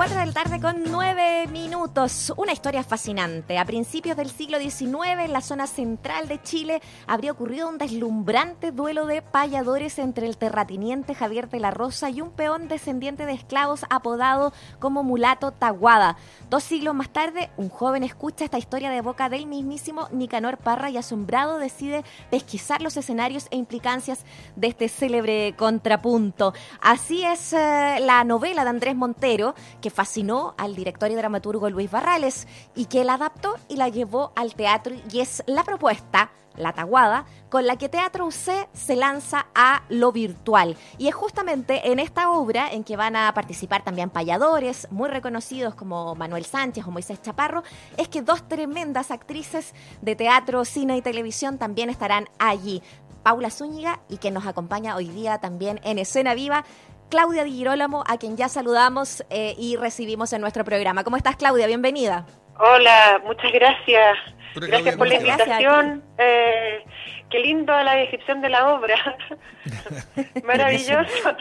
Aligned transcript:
4 0.00 0.18
de 0.18 0.24
la 0.24 0.32
tarde 0.32 0.60
con 0.62 0.82
9 0.82 1.48
minutos. 1.48 2.32
Una 2.38 2.54
historia 2.54 2.82
fascinante. 2.82 3.58
A 3.58 3.66
principios 3.66 4.16
del 4.16 4.30
siglo 4.30 4.58
XIX, 4.58 5.26
en 5.26 5.32
la 5.34 5.42
zona 5.42 5.66
central 5.66 6.26
de 6.26 6.40
Chile, 6.42 6.80
habría 7.06 7.32
ocurrido 7.32 7.68
un 7.68 7.76
deslumbrante 7.76 8.72
duelo 8.72 9.04
de 9.04 9.20
payadores 9.20 9.98
entre 9.98 10.26
el 10.26 10.38
terratiniente 10.38 11.14
Javier 11.14 11.50
de 11.50 11.60
la 11.60 11.70
Rosa 11.70 12.08
y 12.08 12.22
un 12.22 12.30
peón 12.30 12.66
descendiente 12.66 13.26
de 13.26 13.34
esclavos 13.34 13.84
apodado 13.90 14.54
como 14.78 15.02
mulato 15.02 15.52
Taguada. 15.52 16.16
Dos 16.48 16.64
siglos 16.64 16.94
más 16.94 17.10
tarde, 17.10 17.50
un 17.58 17.68
joven 17.68 18.02
escucha 18.02 18.46
esta 18.46 18.56
historia 18.56 18.88
de 18.88 19.02
boca 19.02 19.28
del 19.28 19.46
mismísimo 19.46 20.08
Nicanor 20.12 20.56
Parra 20.56 20.88
y 20.88 20.96
asombrado 20.96 21.58
decide 21.58 22.04
pesquisar 22.30 22.80
los 22.80 22.96
escenarios 22.96 23.48
e 23.50 23.56
implicancias 23.58 24.24
de 24.56 24.68
este 24.68 24.88
célebre 24.88 25.54
contrapunto. 25.58 26.54
Así 26.80 27.22
es 27.22 27.52
eh, 27.52 27.98
la 28.00 28.24
novela 28.24 28.64
de 28.64 28.70
Andrés 28.70 28.96
Montero, 28.96 29.54
que 29.82 29.89
fascinó 29.90 30.54
al 30.56 30.74
director 30.74 31.10
y 31.10 31.14
dramaturgo 31.14 31.68
Luis 31.70 31.90
Barrales 31.90 32.46
y 32.74 32.86
que 32.86 33.04
la 33.04 33.14
adaptó 33.14 33.56
y 33.68 33.76
la 33.76 33.88
llevó 33.88 34.32
al 34.36 34.54
teatro 34.54 34.94
y 35.12 35.20
es 35.20 35.42
la 35.46 35.64
propuesta 35.64 36.30
la 36.56 36.72
Taguada, 36.72 37.24
con 37.48 37.66
la 37.66 37.76
que 37.76 37.88
Teatro 37.88 38.26
UC 38.26 38.68
se 38.72 38.96
lanza 38.96 39.46
a 39.54 39.82
lo 39.88 40.12
virtual. 40.12 40.76
Y 40.98 41.08
es 41.08 41.14
justamente 41.14 41.90
en 41.90 41.98
esta 41.98 42.30
obra 42.30 42.72
en 42.72 42.84
que 42.84 42.96
van 42.96 43.16
a 43.16 43.32
participar 43.34 43.82
también 43.82 44.10
payadores 44.10 44.88
muy 44.90 45.08
reconocidos 45.08 45.74
como 45.74 46.14
Manuel 46.14 46.44
Sánchez 46.44 46.86
o 46.86 46.90
Moisés 46.90 47.22
Chaparro, 47.22 47.62
es 47.96 48.08
que 48.08 48.22
dos 48.22 48.46
tremendas 48.46 49.10
actrices 49.10 49.74
de 50.02 50.16
teatro, 50.16 50.64
cine 50.64 50.96
y 50.96 51.02
televisión 51.02 51.58
también 51.58 51.90
estarán 51.90 52.28
allí. 52.38 52.82
Paula 53.22 53.50
Zúñiga 53.50 54.00
y 54.08 54.16
que 54.16 54.30
nos 54.30 54.46
acompaña 54.46 54.96
hoy 54.96 55.08
día 55.08 55.38
también 55.38 55.78
en 55.84 55.98
Escena 55.98 56.34
Viva. 56.34 56.64
Claudia 57.10 57.44
Di 57.44 57.52
Girolamo, 57.52 58.04
a 58.06 58.16
quien 58.16 58.36
ya 58.36 58.48
saludamos 58.48 59.24
eh, 59.30 59.54
y 59.58 59.76
recibimos 59.76 60.32
en 60.32 60.40
nuestro 60.40 60.64
programa. 60.64 61.04
¿Cómo 61.04 61.16
estás, 61.16 61.36
Claudia? 61.36 61.66
Bienvenida. 61.66 62.24
Hola, 62.58 63.20
muchas 63.24 63.52
gracias. 63.52 64.16
Gracias 64.54 64.96
por 64.96 65.08
la 65.08 65.16
invitación. 65.16 66.04
Eh, 66.18 66.84
qué 67.28 67.40
lindo 67.40 67.72
la 67.82 67.96
descripción 67.96 68.40
de 68.40 68.48
la 68.48 68.74
obra. 68.74 69.16
Maravilloso. 70.44 71.36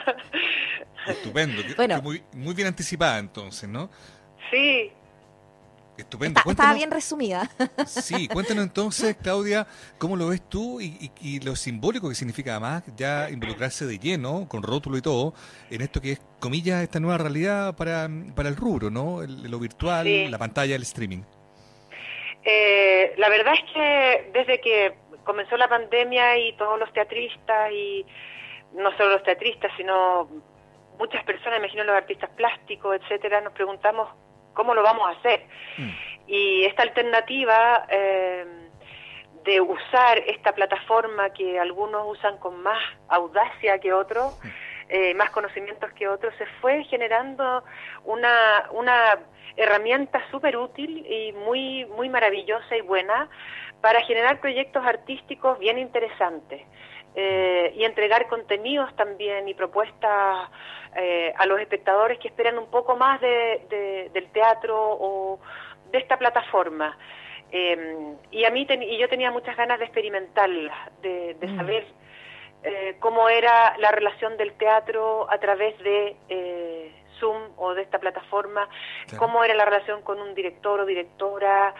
Estupendo. 1.07 1.61
Bueno. 1.77 2.01
Muy, 2.01 2.23
muy 2.33 2.53
bien 2.55 2.67
anticipada 2.67 3.19
entonces, 3.19 3.69
¿no? 3.69 3.89
Sí, 4.51 4.91
Estupendo. 5.99 6.41
estaba 6.45 6.73
bien 6.73 6.91
resumida. 6.91 7.49
Sí, 7.85 8.27
cuéntanos 8.27 8.63
entonces, 8.63 9.15
Claudia, 9.21 9.67
cómo 9.97 10.15
lo 10.15 10.29
ves 10.29 10.41
tú 10.47 10.79
y, 10.81 11.39
lo 11.41 11.55
simbólico 11.55 12.09
que 12.09 12.15
significa 12.15 12.51
además 12.51 12.83
ya 12.95 13.29
involucrarse 13.29 13.85
de 13.85 13.99
lleno, 13.99 14.47
con 14.47 14.63
rótulo 14.63 14.97
y 14.97 15.01
todo, 15.01 15.33
en 15.69 15.81
esto 15.81 16.01
que 16.01 16.13
es, 16.13 16.21
comillas, 16.39 16.83
esta 16.83 16.99
nueva 16.99 17.17
realidad 17.17 17.75
para, 17.75 18.05
el 18.05 18.55
rubro, 18.55 18.89
¿no? 18.89 19.21
lo 19.21 19.59
virtual, 19.59 20.31
la 20.31 20.37
pantalla, 20.37 20.75
el 20.75 20.83
streaming. 20.83 21.23
Eh, 22.43 23.13
la 23.17 23.29
verdad 23.29 23.53
es 23.53 23.73
que 23.73 24.31
desde 24.33 24.61
que 24.61 24.95
comenzó 25.23 25.57
la 25.57 25.67
pandemia 25.67 26.37
y 26.37 26.53
todos 26.53 26.79
los 26.79 26.91
teatristas 26.93 27.71
y 27.71 28.05
no 28.73 28.95
solo 28.97 29.13
los 29.13 29.23
teatristas, 29.23 29.71
sino 29.77 30.29
muchas 30.97 31.23
personas, 31.23 31.59
imagino 31.59 31.83
los 31.83 31.95
artistas 31.95 32.29
plásticos, 32.31 32.95
etcétera, 33.01 33.41
nos 33.41 33.53
preguntamos 33.53 34.09
¿Cómo 34.59 34.73
lo 34.73 34.83
vamos 34.83 35.07
a 35.07 35.17
hacer? 35.17 35.45
Mm. 35.77 35.89
Y 36.27 36.65
esta 36.65 36.83
alternativa 36.83 37.85
eh, 37.89 38.45
de 39.45 39.61
usar 39.61 40.17
esta 40.27 40.51
plataforma 40.51 41.29
que 41.29 41.57
algunos 41.57 42.03
usan 42.05 42.37
con 42.39 42.61
más 42.61 42.77
audacia 43.07 43.79
que 43.79 43.93
otros, 43.93 44.37
mm. 44.43 44.47
eh, 44.89 45.13
más 45.13 45.29
conocimientos 45.29 45.89
que 45.93 46.09
otros, 46.09 46.33
se 46.37 46.45
fue 46.59 46.83
generando 46.83 47.63
una, 48.03 48.65
una 48.71 49.19
herramienta 49.55 50.21
súper 50.29 50.57
útil 50.57 51.05
y 51.09 51.31
muy, 51.31 51.85
muy 51.85 52.09
maravillosa 52.09 52.75
y 52.75 52.81
buena 52.81 53.29
para 53.79 54.01
generar 54.01 54.41
proyectos 54.41 54.85
artísticos 54.85 55.57
bien 55.57 55.79
interesantes. 55.79 56.63
Eh, 57.21 57.73
y 57.75 57.83
entregar 57.83 58.29
contenidos 58.29 58.95
también 58.95 59.45
y 59.49 59.53
propuestas 59.53 60.49
eh, 60.95 61.33
a 61.37 61.45
los 61.47 61.59
espectadores 61.59 62.17
que 62.17 62.29
esperan 62.29 62.57
un 62.57 62.67
poco 62.71 62.95
más 62.95 63.19
de, 63.19 64.09
del 64.13 64.31
teatro 64.31 64.77
o 64.79 65.37
de 65.91 65.97
esta 65.97 66.15
plataforma. 66.17 66.97
Em, 67.51 68.15
y 68.31 68.45
a 68.45 68.51
mí 68.51 68.65
y 68.69 68.97
yo 68.97 69.09
tenía 69.09 69.31
muchas 69.31 69.57
ganas 69.57 69.79
de 69.79 69.85
experimentarla, 69.85 70.91
de, 71.01 71.35
mm. 71.41 71.57
saber 71.57 71.87
eh, 72.63 72.95
cómo 73.01 73.27
era 73.27 73.75
la 73.79 73.91
relación 73.91 74.37
del 74.37 74.53
teatro 74.53 75.29
a 75.29 75.39
través 75.39 75.77
de 75.79 76.15
Zoom 77.19 77.51
o 77.57 77.73
de 77.73 77.81
esta 77.81 77.99
plataforma, 77.99 78.69
cómo 79.17 79.43
era 79.43 79.55
la 79.55 79.65
relación 79.65 80.03
con 80.03 80.21
un 80.21 80.33
director 80.33 80.79
o 80.79 80.85
directora, 80.85 81.75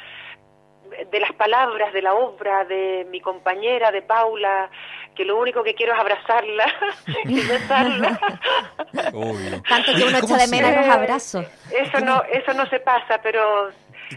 de 1.11 1.19
las 1.19 1.33
palabras 1.33 1.94
de 1.94 2.01
la 2.01 2.13
obra 2.13 2.66
de 2.66 3.05
mi 3.09 3.22
compañera, 3.22 3.91
de 3.91 4.01
Paula, 4.01 4.69
que 5.16 5.25
lo 5.25 5.38
único 5.38 5.63
que 5.63 5.73
quiero 5.73 5.94
es 5.94 6.00
abrazarla 6.00 6.66
y 7.25 7.41
besarla. 7.41 8.19
Tanto 9.67 9.94
que 9.95 10.03
uno 10.03 10.17
echa 10.17 10.38
de 10.38 10.47
menos 10.47 10.75
los 10.75 10.95
abrazos. 10.95 11.45
Eso 11.72 11.99
no, 11.99 12.23
eso 12.23 12.53
no 12.53 12.66
se 12.67 12.79
pasa, 12.79 13.19
pero 13.22 13.69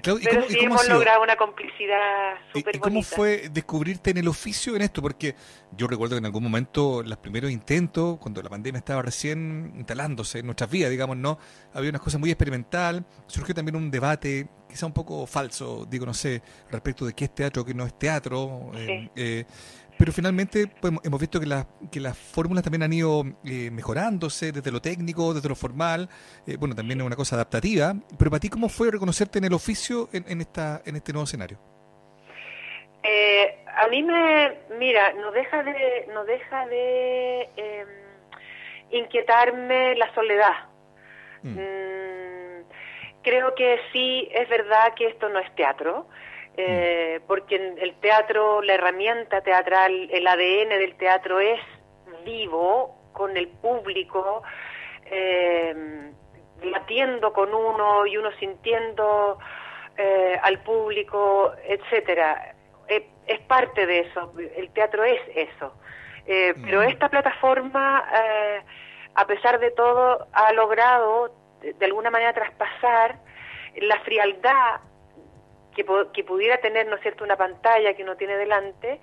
pero 0.02 0.18
sí 0.48 0.58
hemos 0.60 0.88
logrado 0.88 1.22
una 1.22 1.36
complicidad 1.36 2.34
súper 2.52 2.76
¿Y 2.76 2.78
cómo 2.78 3.02
fue 3.02 3.48
descubrirte 3.50 4.10
en 4.10 4.18
el 4.18 4.28
oficio 4.28 4.74
en 4.76 4.82
esto? 4.82 5.02
Porque 5.02 5.34
yo 5.76 5.86
recuerdo 5.86 6.14
que 6.14 6.18
en 6.18 6.26
algún 6.26 6.42
momento, 6.42 7.02
los 7.02 7.18
primeros 7.18 7.50
intentos, 7.50 8.18
cuando 8.18 8.42
la 8.42 8.48
pandemia 8.48 8.78
estaba 8.78 9.02
recién 9.02 9.72
instalándose 9.76 10.40
en 10.40 10.46
nuestras 10.46 10.70
vidas, 10.70 10.90
digamos, 10.90 11.16
¿no? 11.16 11.38
Había 11.74 11.90
una 11.90 11.98
cosa 11.98 12.18
muy 12.18 12.30
experimental, 12.30 13.04
surgió 13.26 13.54
también 13.54 13.76
un 13.76 13.90
debate 13.90 14.48
quizá 14.72 14.86
un 14.86 14.92
poco 14.92 15.26
falso, 15.26 15.86
digo, 15.88 16.06
no 16.06 16.14
sé, 16.14 16.42
respecto 16.70 17.04
de 17.04 17.12
qué 17.12 17.26
es 17.26 17.34
teatro, 17.34 17.64
qué 17.64 17.74
no 17.74 17.84
es 17.84 17.98
teatro. 17.98 18.72
Eh, 18.74 19.10
eh, 19.14 19.44
pero 19.98 20.12
finalmente 20.12 20.66
pues, 20.80 20.92
hemos 21.04 21.20
visto 21.20 21.38
que, 21.38 21.46
que 21.90 22.00
las 22.00 22.18
fórmulas 22.18 22.64
también 22.64 22.82
han 22.82 22.92
ido 22.92 23.24
eh, 23.44 23.70
mejorándose 23.70 24.50
desde 24.52 24.72
lo 24.72 24.80
técnico, 24.80 25.34
desde 25.34 25.48
lo 25.48 25.54
formal. 25.54 26.08
Eh, 26.46 26.56
bueno, 26.56 26.74
también 26.74 27.00
es 27.00 27.06
una 27.06 27.16
cosa 27.16 27.36
adaptativa. 27.36 27.94
Pero 28.18 28.30
para 28.30 28.40
ti, 28.40 28.48
¿cómo 28.48 28.68
fue 28.68 28.90
reconocerte 28.90 29.38
en 29.38 29.44
el 29.44 29.52
oficio 29.52 30.08
en, 30.12 30.40
esta, 30.40 30.82
en 30.84 30.96
este 30.96 31.12
nuevo 31.12 31.24
escenario? 31.24 31.58
Eh, 33.02 33.64
a 33.66 33.88
mí 33.88 34.02
me, 34.02 34.58
mira, 34.78 35.12
no 35.14 35.30
deja 35.32 35.62
de, 35.62 36.08
no 36.12 36.24
deja 36.24 36.66
de 36.66 37.42
em, 37.56 37.88
inquietarme 38.90 39.94
la 39.96 40.12
soledad. 40.14 40.66
Mm. 41.42 41.58
Mm, 41.58 42.64
creo 43.22 43.54
que 43.54 43.78
sí 43.92 44.28
es 44.32 44.48
verdad 44.48 44.94
que 44.96 45.06
esto 45.06 45.28
no 45.28 45.38
es 45.38 45.54
teatro 45.54 46.08
eh, 46.56 47.20
porque 47.26 47.56
el 47.56 47.94
teatro, 48.00 48.62
la 48.62 48.74
herramienta 48.74 49.40
teatral, 49.40 50.08
el 50.10 50.26
ADN 50.26 50.68
del 50.68 50.94
teatro 50.96 51.40
es 51.40 51.60
vivo 52.24 52.96
con 53.12 53.36
el 53.36 53.48
público, 53.48 54.42
eh, 55.06 56.12
latiendo 56.62 57.32
con 57.32 57.54
uno 57.54 58.06
y 58.06 58.16
uno 58.16 58.30
sintiendo 58.38 59.38
eh, 59.96 60.38
al 60.42 60.62
público, 60.62 61.52
etcétera. 61.64 62.54
Eh, 62.88 63.08
es 63.26 63.40
parte 63.40 63.86
de 63.86 64.00
eso, 64.00 64.32
el 64.56 64.70
teatro 64.72 65.04
es 65.04 65.20
eso. 65.34 65.74
Pero 66.24 66.82
esta 66.82 67.08
plataforma, 67.08 68.04
a 69.14 69.26
pesar 69.26 69.58
de 69.58 69.72
todo, 69.72 70.28
ha 70.32 70.52
logrado 70.52 71.34
de 71.60 71.84
alguna 71.84 72.10
manera 72.10 72.32
traspasar 72.32 73.16
la 73.74 73.98
frialdad 74.00 74.80
que, 75.74 75.84
que 76.12 76.24
pudiera 76.24 76.58
tener, 76.58 76.86
¿no 76.86 76.96
es 76.96 77.02
cierto?, 77.02 77.24
una 77.24 77.36
pantalla 77.36 77.94
que 77.94 78.02
uno 78.02 78.16
tiene 78.16 78.36
delante 78.36 79.00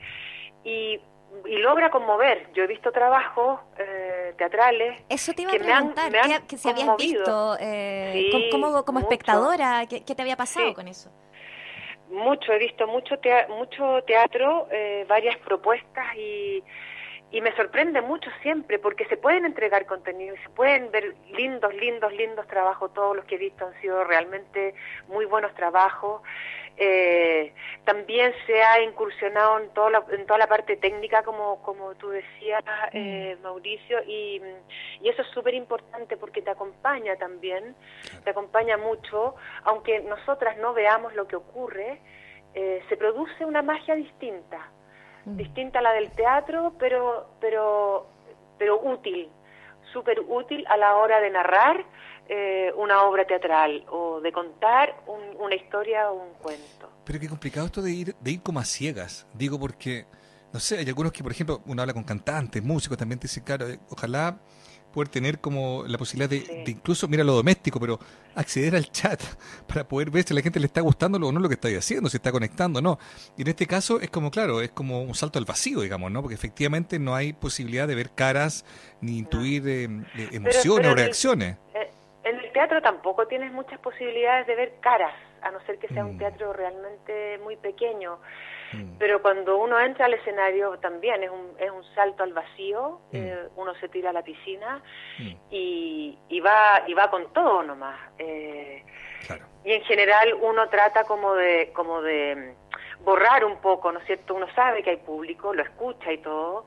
y, 0.64 1.00
y 1.46 1.58
logra 1.58 1.90
conmover. 1.90 2.52
Yo 2.54 2.64
he 2.64 2.68
visto 2.68 2.92
trabajos 2.92 3.60
eh, 3.78 4.34
teatrales 4.38 5.02
Eso 5.10 5.34
te 5.34 5.44
iba 5.44 5.52
que 5.52 5.58
a 5.58 5.60
preguntar, 5.62 6.12
me 6.12 6.20
han, 6.20 6.48
que, 6.48 6.58
si 6.58 6.70
habías 6.70 6.96
visto 6.98 7.58
eh, 7.60 8.50
como, 8.52 8.84
como 8.84 9.00
espectadora, 9.00 9.86
¿qué, 9.88 10.02
te 10.02 10.22
había 10.22 10.38
pasado 10.38 10.74
con 10.74 10.88
eso? 10.88 11.10
Mucho, 12.10 12.54
he 12.54 12.58
visto 12.58 12.88
mucho, 12.88 13.16
mucho 13.50 14.04
teatro, 14.08 14.68
eh, 14.72 15.06
varias 15.08 15.38
propuestas 15.38 16.16
y 16.16 16.64
y 17.32 17.42
me 17.42 17.56
sorprende 17.56 18.02
mucho 18.02 18.30
siempre 18.42 18.80
porque 18.80 19.06
se 19.06 19.18
pueden 19.18 19.46
entregar 19.46 19.86
contenido 19.86 20.36
y 20.36 20.38
se 20.40 20.50
pueden 20.50 20.92
ver 20.92 21.16
lindos, 21.32 21.74
lindos, 21.76 22.12
lindos 22.14 22.48
trabajos. 22.48 22.94
Todos 22.94 23.16
los 23.16 23.26
que 23.26 23.36
he 23.36 23.38
visto 23.38 23.68
han 23.68 23.80
sido 23.82 24.04
realmente 24.04 24.74
muy 25.08 25.26
buenos 25.26 25.54
trabajos. 25.54 26.22
Eh, 26.82 27.54
también 27.84 28.34
se 28.48 28.64
ha 28.64 28.82
incursionado 28.82 29.60
en 29.60 29.70
toda 29.74 29.90
la, 29.90 30.06
en 30.12 30.26
toda 30.26 30.40
la 30.40 30.48
parte 30.48 30.78
técnica, 30.78 31.24
como, 31.24 31.62
como 31.62 31.94
tú 31.96 32.10
decías, 32.10 32.64
eh, 32.94 33.36
mm. 33.38 33.44
Mauricio, 33.44 34.02
y, 34.08 34.42
y, 35.02 35.10
eso 35.10 35.22
es 35.22 35.28
súper 35.30 35.56
importante 35.56 36.16
porque 36.16 36.42
te 36.42 36.52
acompaña 36.52 37.18
también, 37.18 37.76
te 38.24 38.30
acompaña 38.30 38.78
mucho, 38.78 39.36
aunque 39.66 40.00
nosotras 40.00 40.58
no 40.58 40.74
veamos 40.74 41.14
lo 41.16 41.28
que 41.28 41.36
ocurre, 41.36 42.00
eh, 42.54 42.82
se 42.88 42.96
produce 42.96 43.44
una 43.46 43.62
magia 43.62 43.96
distinta. 43.96 44.72
Distinta 45.38 45.80
a 45.80 45.82
la 45.82 45.94
del 45.94 46.12
teatro, 46.12 46.74
pero, 46.80 47.30
pero, 47.40 48.08
pero 48.58 48.80
útil, 48.82 49.30
súper 49.92 50.20
útil 50.28 50.66
a 50.68 50.78
la 50.78 50.96
hora 50.96 51.20
de 51.20 51.30
narrar 51.30 51.86
eh, 52.28 52.72
una 52.76 53.04
obra 53.04 53.26
teatral 53.26 53.86
o 53.90 54.22
de 54.22 54.32
contar 54.32 54.96
una 55.40 55.56
historia 55.56 56.12
o 56.12 56.24
un 56.24 56.34
cuento. 56.36 56.90
Pero 57.04 57.20
qué 57.20 57.28
complicado 57.28 57.66
esto 57.66 57.82
de 57.82 57.92
ir, 57.92 58.16
de 58.20 58.32
ir 58.32 58.44
como 58.44 58.60
a 58.60 58.66
ciegas, 58.66 59.28
digo 59.34 59.60
porque, 59.60 60.06
no 60.54 60.60
sé, 60.60 60.78
hay 60.78 60.88
algunos 60.88 61.12
que, 61.12 61.24
por 61.24 61.32
ejemplo, 61.32 61.62
uno 61.66 61.82
habla 61.82 61.94
con 61.94 62.04
cantantes, 62.04 62.62
músicos, 62.62 62.98
también 62.98 63.20
te 63.20 63.24
dicen, 63.28 63.44
claro, 63.44 63.68
eh, 63.68 63.80
ojalá 63.90 64.38
poder 64.92 65.10
tener 65.10 65.40
como 65.40 65.84
la 65.88 65.98
posibilidad 65.98 66.30
de, 66.30 66.64
incluso, 66.68 67.08
mira 67.08 67.24
lo 67.24 67.34
doméstico, 67.34 67.80
pero 67.80 68.00
acceder 68.36 68.76
al 68.76 68.92
chat 68.92 69.22
para 69.68 69.88
poder 69.88 70.10
ver 70.10 70.24
si 70.24 70.34
a 70.34 70.36
la 70.36 70.42
gente 70.42 70.60
le 70.60 70.66
está 70.66 70.82
gustando 70.82 71.18
o 71.18 71.32
no 71.32 71.40
lo 71.40 71.48
que 71.48 71.56
está 71.56 71.68
haciendo, 71.70 72.10
si 72.10 72.18
está 72.18 72.32
conectando 72.32 72.80
o 72.80 72.82
no. 72.82 73.00
Y 73.38 73.44
en 73.44 73.50
este 73.50 73.68
caso 73.68 74.00
es 74.00 74.10
como, 74.10 74.32
claro, 74.32 74.62
es 74.62 74.72
como 74.72 75.02
un 75.02 75.16
salto 75.16 75.40
al 75.40 75.46
vacío, 75.46 75.82
digamos, 75.82 76.12
¿no? 76.12 76.22
Porque 76.22 76.36
efectivamente 76.36 77.00
no 77.00 77.16
hay 77.16 77.34
posibilidad 77.34 77.88
de 77.88 77.96
ver 77.96 78.12
caras 78.12 78.66
ni 79.02 79.18
intuir 79.18 79.68
eh, 79.68 79.84
eh, 79.84 80.30
emociones 80.32 80.92
o 80.92 80.96
reacciones. 80.96 81.58
Eh, 81.74 81.92
en 82.24 82.40
el 82.40 82.52
teatro 82.52 82.82
tampoco 82.82 83.28
tienes 83.28 83.52
muchas 83.52 83.80
posibilidades 83.80 84.48
de 84.48 84.56
ver 84.56 84.74
caras, 84.82 85.14
a 85.42 85.52
no 85.52 85.60
ser 85.66 85.80
que 85.80 85.88
sea 85.88 86.06
un 86.06 86.16
mm. 86.16 86.20
teatro 86.20 86.54
realmente 86.54 87.40
muy 87.44 87.56
pequeño. 87.56 88.20
Mm. 88.74 88.98
Pero 88.98 89.22
cuando 89.22 89.58
uno 89.58 89.80
entra 89.80 90.06
al 90.06 90.14
escenario 90.14 90.78
también 90.80 91.24
es 91.24 91.30
un, 91.30 91.54
es 91.60 91.72
un 91.72 91.84
salto 91.96 92.24
al 92.24 92.34
vacío, 92.34 93.00
mm. 93.12 93.16
eh, 93.16 93.40
uno 93.56 93.74
se 93.76 93.90
tira 93.90 94.12
a 94.12 94.14
la 94.14 94.24
piscina 94.24 94.82
mm. 95.18 95.32
y, 95.50 96.18
y, 96.30 96.40
va, 96.40 96.84
y 96.88 96.94
va 96.94 97.10
con 97.10 97.32
todo 97.34 97.64
nomás. 97.64 98.00
Eh, 98.18 98.84
y 99.64 99.74
en 99.74 99.82
general 99.84 100.34
uno 100.42 100.70
trata 100.70 101.04
como 101.04 101.34
de, 101.34 101.72
como 101.74 102.02
de 102.02 102.54
borrar 103.04 103.44
un 103.46 103.58
poco, 103.58 103.92
¿no 103.92 104.00
es 104.00 104.06
cierto? 104.06 104.36
Uno 104.36 104.48
sabe 104.54 104.84
que 104.84 104.92
hay 104.92 104.98
público, 104.98 105.54
lo 105.54 105.64
escucha 105.64 106.12
y 106.12 106.20
todo, 106.20 106.66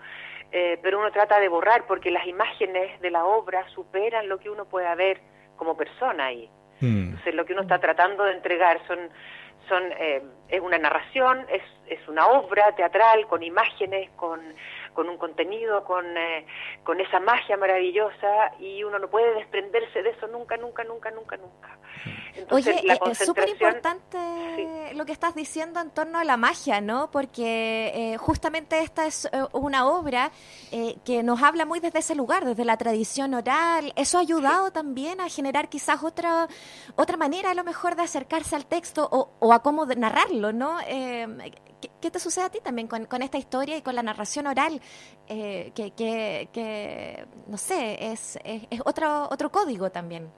eh, 0.50 0.78
pero 0.82 0.98
uno 0.98 1.10
trata 1.10 1.38
de 1.38 1.48
borrar 1.48 1.86
porque 1.86 2.10
las 2.10 2.26
imágenes 2.26 3.00
de 3.00 3.10
la 3.10 3.24
obra 3.24 3.66
superan 3.70 4.28
lo 4.28 4.38
que 4.38 4.50
uno 4.50 4.64
pueda 4.66 4.94
ver 4.94 5.20
como 5.56 5.76
persona 5.76 6.26
ahí. 6.26 6.50
Entonces 6.80 7.36
lo 7.36 7.44
que 7.44 7.52
uno 7.52 7.62
está 7.62 7.78
tratando 7.78 8.24
de 8.24 8.32
entregar 8.32 8.84
son 8.88 8.98
son 9.68 9.82
eh, 9.98 10.22
es 10.48 10.60
una 10.60 10.78
narración, 10.78 11.46
es, 11.48 11.62
es 11.92 12.08
una 12.08 12.26
obra 12.26 12.74
teatral 12.74 13.26
con 13.26 13.42
imágenes, 13.42 14.10
con, 14.16 14.40
con 14.94 15.08
un 15.08 15.16
contenido, 15.18 15.84
con, 15.84 16.16
eh, 16.16 16.46
con 16.84 17.00
esa 17.00 17.20
magia 17.20 17.56
maravillosa 17.56 18.52
y 18.58 18.82
uno 18.84 18.98
no 18.98 19.08
puede 19.08 19.34
desprenderse 19.34 20.02
de 20.02 20.10
eso 20.10 20.26
nunca, 20.28 20.56
nunca, 20.56 20.84
nunca, 20.84 21.10
nunca, 21.10 21.36
nunca. 21.36 21.78
Oye, 22.50 22.70
eh, 22.70 22.98
es 23.10 23.18
súper 23.18 23.48
importante 23.48 24.92
lo 24.94 25.04
que 25.04 25.12
estás 25.12 25.34
diciendo 25.34 25.80
en 25.80 25.90
torno 25.90 26.18
a 26.18 26.24
la 26.24 26.36
magia, 26.36 26.80
¿no? 26.80 27.10
Porque 27.10 27.92
eh, 27.94 28.16
justamente 28.18 28.80
esta 28.80 29.06
es 29.06 29.28
una 29.52 29.86
obra 29.86 30.30
que 31.04 31.22
nos 31.22 31.42
habla 31.42 31.64
muy 31.64 31.80
desde 31.80 32.00
ese 32.00 32.14
lugar, 32.14 32.44
desde 32.44 32.64
la 32.64 32.76
tradición 32.76 33.34
oral. 33.34 33.92
Eso 33.96 34.18
ha 34.18 34.20
ayudado 34.20 34.70
también 34.70 35.20
a 35.20 35.28
generar 35.28 35.68
quizás 35.68 36.02
otra 36.02 36.48
otra 36.96 37.16
manera 37.16 37.50
a 37.50 37.54
lo 37.54 37.64
mejor 37.64 37.96
de 37.96 38.02
acercarse 38.02 38.56
al 38.56 38.66
texto 38.66 39.08
o, 39.10 39.30
o 39.38 39.52
a 39.52 39.62
cómo 39.62 39.86
narrarlo, 39.86 40.52
¿no? 40.52 40.78
¿qué, 42.00 42.10
te 42.10 42.18
sucede 42.18 42.44
a 42.44 42.50
ti 42.50 42.60
también 42.60 42.88
con, 42.88 43.06
con 43.06 43.22
esta 43.22 43.38
historia 43.38 43.76
y 43.76 43.82
con 43.82 43.94
la 43.94 44.02
narración 44.02 44.46
oral? 44.46 44.80
Eh, 45.28 45.72
que, 45.74 45.92
que, 45.92 47.26
no 47.46 47.56
sé, 47.56 48.12
es, 48.12 48.38
es, 48.44 48.80
otro, 48.84 49.28
otro 49.30 49.50
código 49.50 49.90
también. 49.90 50.30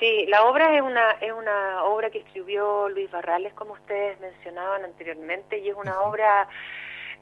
Sí, 0.00 0.24
la 0.28 0.44
obra 0.46 0.74
es 0.74 0.80
una, 0.80 1.10
es 1.20 1.30
una 1.30 1.84
obra 1.84 2.08
que 2.08 2.20
escribió 2.20 2.88
Luis 2.88 3.10
Barrales, 3.10 3.52
como 3.52 3.74
ustedes 3.74 4.18
mencionaban 4.18 4.82
anteriormente, 4.82 5.58
y 5.58 5.68
es 5.68 5.76
una 5.76 6.00
obra 6.00 6.48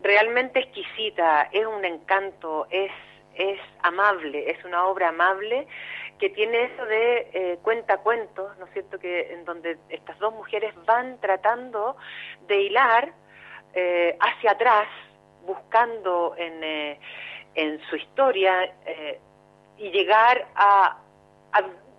realmente 0.01 0.61
exquisita, 0.61 1.49
es 1.51 1.67
un 1.67 1.85
encanto, 1.85 2.69
es, 2.71 2.93
es 3.35 3.59
amable, 3.83 4.49
es 4.53 4.65
una 4.65 4.87
obra 4.87 5.09
amable 5.09 5.67
que 6.21 6.31
tiene 6.31 6.67
eso 6.67 6.87
de 6.87 7.31
eh, 7.33 7.59
cuenta 7.63 7.99
cuentos, 7.99 8.57
¿no 8.59 8.67
es 8.67 8.73
cierto?, 8.73 9.01
que 9.01 9.33
en 9.33 9.45
donde 9.45 9.77
estas 9.89 10.17
dos 10.21 10.33
mujeres 10.33 10.73
van 10.87 11.21
tratando 11.21 11.97
de 12.47 12.63
hilar 12.63 13.13
eh, 13.75 14.17
hacia 14.21 14.53
atrás, 14.53 14.87
buscando 15.45 16.35
en, 16.37 16.63
eh, 16.63 17.01
en 17.57 17.81
su 17.91 17.97
historia 17.97 18.73
eh, 18.87 19.19
y 19.79 19.91
llegar 19.91 20.47
a, 20.55 20.99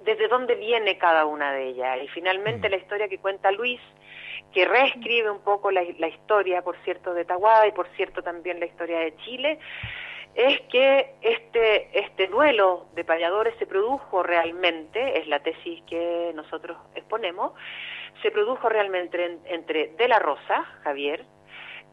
desde 0.09 0.27
dónde 0.27 0.55
viene 0.55 0.97
cada 0.97 1.25
una 1.25 1.51
de 1.51 1.67
ellas. 1.67 1.99
Y 2.03 2.07
finalmente 2.07 2.67
mm. 2.67 2.71
la 2.71 2.77
historia 2.77 3.07
que 3.07 3.19
cuenta 3.19 3.51
Luis, 3.51 3.79
que 4.51 4.65
reescribe 4.65 5.29
un 5.29 5.41
poco 5.41 5.69
la, 5.69 5.83
la 5.99 6.07
historia, 6.07 6.63
por 6.63 6.75
cierto, 6.83 7.13
de 7.13 7.25
Tahuada 7.25 7.67
y 7.67 7.71
por 7.71 7.87
cierto 7.95 8.23
también 8.23 8.59
la 8.59 8.65
historia 8.65 8.99
de 8.99 9.15
Chile, 9.17 9.59
es 10.33 10.61
que 10.71 11.15
este, 11.21 11.99
este 11.99 12.27
duelo 12.27 12.87
de 12.95 13.03
payadores 13.03 13.53
se 13.59 13.67
produjo 13.67 14.23
realmente, 14.23 15.19
es 15.19 15.27
la 15.27 15.41
tesis 15.41 15.81
que 15.87 16.31
nosotros 16.33 16.77
exponemos, 16.95 17.53
se 18.21 18.31
produjo 18.31 18.67
realmente 18.67 19.37
entre 19.45 19.89
De 19.89 20.07
la 20.07 20.17
Rosa, 20.17 20.63
Javier, 20.83 21.23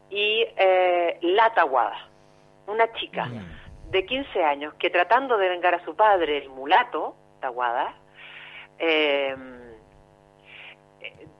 y 0.09 0.45
eh, 0.57 1.19
La 1.21 1.53
Taguada, 1.53 2.09
una 2.65 2.91
chica 2.93 3.25
mm. 3.25 3.91
de 3.91 4.05
15 4.05 4.43
años 4.43 4.73
que 4.75 4.89
tratando 4.89 5.37
de 5.37 5.49
vengar 5.49 5.75
a 5.75 5.85
su 5.85 5.95
padre, 5.95 6.37
el 6.37 6.49
mulato, 6.49 7.15
Taguada, 7.39 7.93
em, 7.93 8.06
eh, 8.79 9.35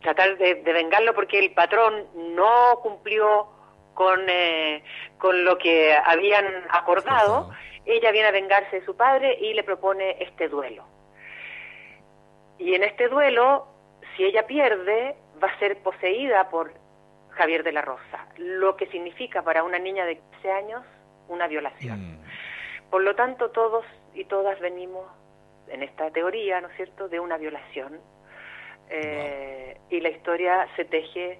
tratar 0.01 0.37
de, 0.37 0.55
vengarlo 0.55 1.13
porque 1.13 1.39
el 1.39 1.51
patrón 1.51 2.07
no 2.35 2.79
cumplió 2.81 3.47
con, 3.93 4.21
eh, 4.29 4.83
con 5.17 5.43
lo 5.43 5.57
que 5.57 5.93
habían 5.93 6.45
acordado, 6.69 7.51
ella 7.85 8.11
viene 8.11 8.27
a 8.27 8.31
vengarse 8.31 8.79
de 8.79 8.85
su 8.85 8.95
padre 8.95 9.37
y 9.39 9.53
le 9.53 9.63
propone 9.63 10.17
este 10.19 10.49
duelo. 10.49 10.85
Y 12.59 12.73
en 12.73 12.83
este 12.83 13.07
duelo, 13.07 13.67
si 14.15 14.23
ella 14.23 14.45
pierde, 14.45 15.15
va 15.41 15.47
a 15.47 15.59
ser 15.59 15.77
poseída 15.83 16.49
por 16.49 16.73
Javier 17.31 17.63
de 17.63 17.71
la 17.71 17.81
Rosa, 17.81 18.27
lo 18.37 18.75
que 18.75 18.87
significa 18.87 19.43
para 19.43 19.63
una 19.63 19.79
niña 19.79 20.05
de 20.05 20.17
15 20.17 20.51
años 20.51 20.83
una 21.27 21.47
violación. 21.47 22.13
Mm. 22.13 22.23
Por 22.89 23.03
lo 23.03 23.15
tanto, 23.15 23.51
todos 23.51 23.85
y 24.13 24.25
todas 24.25 24.59
venimos 24.59 25.05
en 25.69 25.83
esta 25.83 26.11
teoría, 26.11 26.61
¿no 26.61 26.69
es 26.69 26.75
cierto?, 26.75 27.07
de 27.09 27.19
una 27.19 27.37
violación. 27.37 27.99
Eh, 28.89 29.77
y 29.89 29.99
la 29.99 30.09
historia 30.09 30.67
se 30.75 30.85
teje 30.85 31.39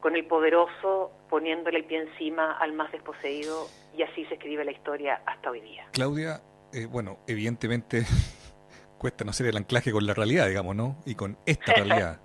con 0.00 0.16
el 0.16 0.26
poderoso 0.26 1.12
poniéndole 1.30 1.78
el 1.78 1.84
pie 1.84 2.02
encima 2.02 2.58
al 2.58 2.72
más 2.72 2.92
desposeído 2.92 3.68
y 3.96 4.02
así 4.02 4.24
se 4.26 4.34
escribe 4.34 4.64
la 4.64 4.72
historia 4.72 5.22
hasta 5.24 5.50
hoy 5.50 5.60
día. 5.60 5.86
Claudia, 5.92 6.42
eh, 6.72 6.86
bueno, 6.86 7.18
evidentemente 7.26 8.04
cuesta 8.98 9.24
no 9.24 9.30
hacer 9.30 9.46
el 9.46 9.56
anclaje 9.56 9.92
con 9.92 10.04
la 10.06 10.14
realidad, 10.14 10.48
digamos, 10.48 10.76
¿no? 10.76 10.96
Y 11.06 11.14
con 11.14 11.38
esta 11.46 11.72
realidad. 11.76 12.20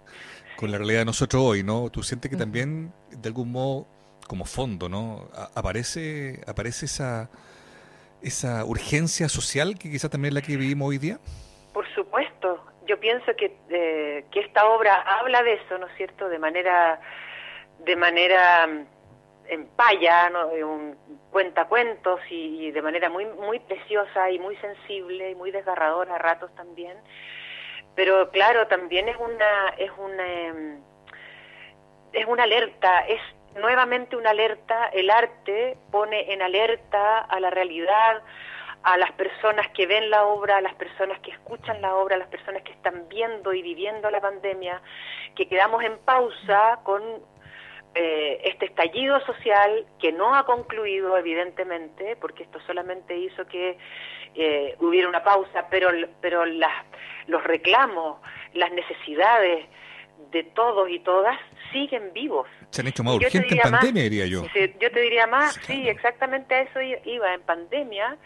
con 0.58 0.72
la 0.72 0.77
realidad 0.77 1.00
de 1.00 1.06
nosotros 1.06 1.42
hoy, 1.42 1.63
¿no? 1.63 1.89
Tú 1.89 2.04
sientes 2.04 2.30
que 2.30 2.38
también, 2.38 2.92
de 3.12 3.30
algún 3.30 3.51
modo, 3.51 3.88
como 4.27 4.46
fondo, 4.46 4.89
¿no? 4.89 5.30
aparece, 5.56 6.42
aparece 6.46 6.86
esa, 6.86 7.30
esa 8.22 8.66
urgencia 8.66 9.30
social 9.30 9.78
que 9.80 9.90
quizás 9.90 10.10
también 10.10 10.32
es 10.32 10.36
la 10.36 10.42
que 10.42 10.58
vivimos 10.58 10.90
hoy 10.90 10.98
día. 10.98 11.20
Por 11.74 11.88
supuesto. 11.94 12.66
Yo 12.86 13.00
pienso 13.00 13.36
que, 13.38 13.56
eh, 13.70 14.26
que 14.32 14.40
esta 14.40 14.68
obra 14.68 14.96
habla 15.20 15.44
de 15.44 15.54
eso, 15.54 15.78
¿no 15.78 15.88
es 15.88 15.96
cierto? 15.96 16.28
De 16.28 16.40
manera, 16.40 17.00
de 17.86 17.96
manera 17.96 18.66
mm, 18.68 18.86
en 19.50 19.68
paya, 19.76 20.30
¿no? 20.30 20.48
un 20.48 20.98
cuentacuentos 21.32 22.20
y, 22.32 22.68
y 22.68 22.72
de 22.72 22.82
manera 22.82 23.10
muy, 23.10 23.26
muy 23.26 23.60
preciosa 23.60 24.32
y 24.32 24.40
muy 24.40 24.56
sensible 24.58 25.30
y 25.30 25.36
muy 25.36 25.52
desgarradora 25.52 26.16
a 26.16 26.18
ratos 26.18 26.54
también 26.56 26.98
pero 28.00 28.30
claro, 28.32 28.66
también 28.68 29.10
es 29.10 29.18
una, 29.18 29.70
es 29.78 29.92
una, 29.98 30.26
em, 30.26 30.82
es 32.14 32.26
una 32.28 32.44
alerta, 32.44 33.02
es 33.02 33.20
nuevamente 33.60 34.16
una 34.16 34.32
alerta, 34.32 34.88
el 34.88 35.10
arte 35.10 35.78
pone 35.92 36.34
en 36.34 36.42
alerta 36.42 37.20
a 37.20 37.39
la 37.39 37.50
realidad, 37.50 38.22
a 38.84 38.98
las 38.98 39.12
personas 39.13 39.68
que 39.70 39.86
ven 39.86 40.10
la 40.10 40.25
obra, 40.25 40.58
a 40.58 40.62
las 40.62 40.74
personas 40.75 41.20
que 41.20 41.32
escuchan 41.32 41.82
la 41.82 41.96
obra, 41.96 42.16
a 42.16 42.20
las 42.20 42.30
personas 42.30 42.63
que 42.63 42.72
están 42.72 43.08
viendo 43.10 43.54
y 43.54 43.62
viviendo 43.62 44.10
la 44.10 44.22
pandemia, 44.22 44.82
que 45.36 45.48
quedamos 45.48 45.84
en 45.84 45.98
pausa 46.00 46.80
con 46.84 47.01
eh, 47.96 48.42
este 48.46 48.66
estallido 48.66 49.20
social 49.22 49.86
que 50.00 50.12
no 50.12 50.36
ha 50.36 50.46
concluido 50.46 51.18
evidentemente, 51.18 52.16
porque 52.16 52.44
esto 52.44 52.60
solamente 52.62 53.18
hizo 53.18 53.46
que 53.48 53.78
eh, 54.36 54.75
hubiera 54.80 55.10
una 55.10 55.24
pausa, 55.24 55.68
pero, 55.70 55.89
pero 56.22 56.46
las, 56.46 56.86
los 57.28 57.44
reclamos, 57.44 58.20
las 58.54 58.72
necesidades 58.72 59.66
de 60.32 60.44
todos 60.44 60.90
y 60.90 61.00
todas 61.00 61.38
siguen 61.72 62.14
vivos. 62.14 62.48
Se 62.70 62.82
han 62.82 62.88
hecho 62.88 63.04
más 63.04 63.16
urgentes 63.16 63.52
en 63.52 63.72
pandemia, 63.72 64.04
diría 64.04 64.26
yo. 64.26 64.44
yo 64.80 64.92
te 64.92 65.00
diría 65.00 65.28
más, 65.28 65.56
sí, 65.66 65.88
exactamente 65.88 66.56
a 66.56 66.62
eso 66.62 66.82
iba. 66.82 67.34
En 67.34 67.42
pandemia 67.42 68.18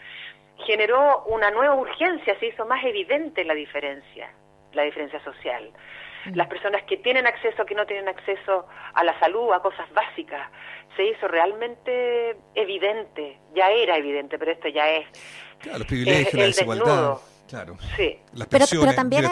generó 0.66 1.24
una 1.24 1.50
nueva 1.50 1.74
urgencia, 1.74 2.38
se 2.38 2.46
hizo 2.46 2.66
más 2.66 2.84
evidente 2.84 3.44
la 3.44 3.54
diferencia, 3.54 4.30
la 4.72 4.82
diferencia 4.82 5.22
social. 5.24 5.70
Mm. 6.26 6.36
Las 6.36 6.48
personas 6.48 6.82
que 6.84 6.96
tienen 6.98 7.26
acceso, 7.26 7.64
que 7.64 7.74
no 7.74 7.86
tienen 7.86 8.08
acceso 8.08 8.66
a 8.94 9.04
la 9.04 9.18
salud, 9.18 9.52
a 9.52 9.60
cosas 9.60 9.90
básicas, 9.92 10.50
se 10.96 11.04
hizo 11.04 11.26
realmente 11.28 12.36
evidente, 12.54 13.38
ya 13.54 13.70
era 13.70 13.96
evidente, 13.96 14.38
pero 14.38 14.52
esto 14.52 14.68
ya 14.68 14.90
es 14.90 15.06
los 15.72 15.86
privilegios, 15.86 16.34
la 16.34 16.44
desigualdad. 16.44 17.18
Claro. 17.48 17.76
Sí. 17.96 18.18
pero, 18.50 18.64
pero 18.68 18.94
también 18.94 19.24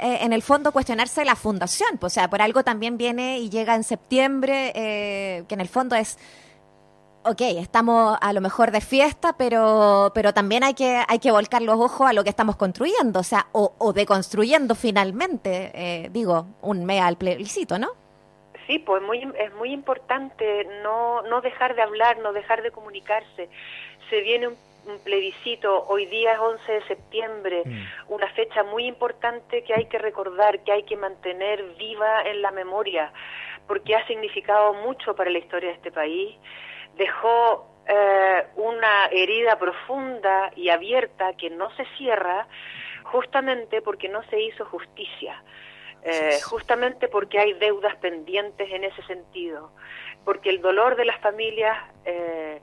en 0.00 0.32
el 0.32 0.42
fondo 0.42 0.72
cuestionarse 0.72 1.24
la 1.24 1.36
fundación, 1.36 1.98
pues, 1.98 2.12
o 2.12 2.14
sea, 2.14 2.28
por 2.28 2.42
algo 2.42 2.62
también 2.64 2.96
viene 2.96 3.38
y 3.38 3.50
llega 3.50 3.74
en 3.74 3.84
septiembre, 3.84 4.72
que 4.74 5.54
en 5.54 5.60
el 5.60 5.68
fondo 5.68 5.96
es 5.96 6.18
ok, 7.24 7.40
estamos 7.58 8.18
a 8.20 8.32
lo 8.32 8.40
mejor 8.40 8.70
de 8.70 8.80
fiesta, 8.80 9.34
pero, 9.36 10.12
pero 10.14 10.32
también 10.34 10.64
hay 10.64 10.74
que, 10.74 11.02
hay 11.06 11.18
que 11.18 11.30
volcar 11.30 11.62
los 11.62 11.78
ojos 11.78 12.08
a 12.08 12.12
lo 12.12 12.24
que 12.24 12.30
estamos 12.30 12.56
construyendo, 12.56 13.20
o 13.20 13.22
sea, 13.22 13.46
o, 13.52 13.74
o 13.78 13.92
deconstruyendo 13.92 14.74
finalmente, 14.74 15.70
eh, 15.74 16.08
digo, 16.10 16.46
un 16.60 16.84
mea 16.84 17.06
al 17.06 17.16
plebiscito, 17.16 17.78
¿no? 17.78 17.90
Sí, 18.66 18.78
pues 18.78 19.02
muy, 19.02 19.18
es 19.38 19.54
muy 19.54 19.72
importante 19.72 20.66
no, 20.82 21.22
no 21.22 21.40
dejar 21.40 21.74
de 21.74 21.82
hablar, 21.82 22.18
no 22.18 22.32
dejar 22.32 22.62
de 22.62 22.70
comunicarse. 22.70 23.48
Se 24.08 24.20
viene 24.20 24.48
un, 24.48 24.56
plebiscito, 25.04 25.86
hoy 25.88 26.06
día 26.06 26.34
es 26.34 26.38
11 26.38 26.72
de 26.72 26.86
septiembre, 26.86 27.62
mm. 27.64 28.12
una 28.12 28.28
fecha 28.32 28.62
muy 28.62 28.86
importante 28.86 29.62
que 29.64 29.74
hay 29.74 29.86
que 29.86 29.98
recordar, 29.98 30.62
que 30.64 30.72
hay 30.72 30.82
que 30.84 30.96
mantener 30.96 31.62
viva 31.78 32.22
en 32.22 32.42
la 32.42 32.50
memoria, 32.50 33.12
porque 33.66 33.94
ha 33.94 34.06
significado 34.06 34.74
mucho 34.74 35.14
para 35.14 35.30
la 35.30 35.38
historia 35.38 35.70
de 35.70 35.76
este 35.76 35.92
país 35.92 36.36
dejó 36.96 37.66
eh, 37.86 38.46
una 38.56 39.06
herida 39.06 39.58
profunda 39.58 40.52
y 40.56 40.68
abierta 40.68 41.34
que 41.34 41.50
no 41.50 41.74
se 41.76 41.84
cierra 41.96 42.46
justamente 43.04 43.82
porque 43.82 44.08
no 44.08 44.22
se 44.24 44.40
hizo 44.40 44.64
justicia, 44.66 45.42
eh, 46.04 46.38
justamente 46.44 47.08
porque 47.08 47.38
hay 47.38 47.54
deudas 47.54 47.96
pendientes 47.96 48.70
en 48.70 48.84
ese 48.84 49.02
sentido, 49.02 49.72
porque 50.24 50.50
el 50.50 50.60
dolor 50.60 50.96
de 50.96 51.04
las 51.04 51.20
familias, 51.20 51.76
eh, 52.04 52.60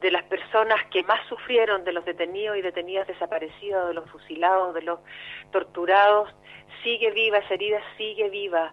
de 0.00 0.10
las 0.10 0.22
personas 0.24 0.84
que 0.90 1.02
más 1.02 1.20
sufrieron, 1.28 1.84
de 1.84 1.92
los 1.92 2.04
detenidos 2.04 2.56
y 2.56 2.62
detenidas 2.62 3.06
desaparecidos, 3.06 3.88
de 3.88 3.94
los 3.94 4.10
fusilados, 4.10 4.74
de 4.74 4.82
los 4.82 5.00
torturados, 5.50 6.34
sigue 6.82 7.10
viva, 7.10 7.38
esa 7.38 7.54
herida 7.54 7.80
sigue 7.96 8.28
viva. 8.28 8.72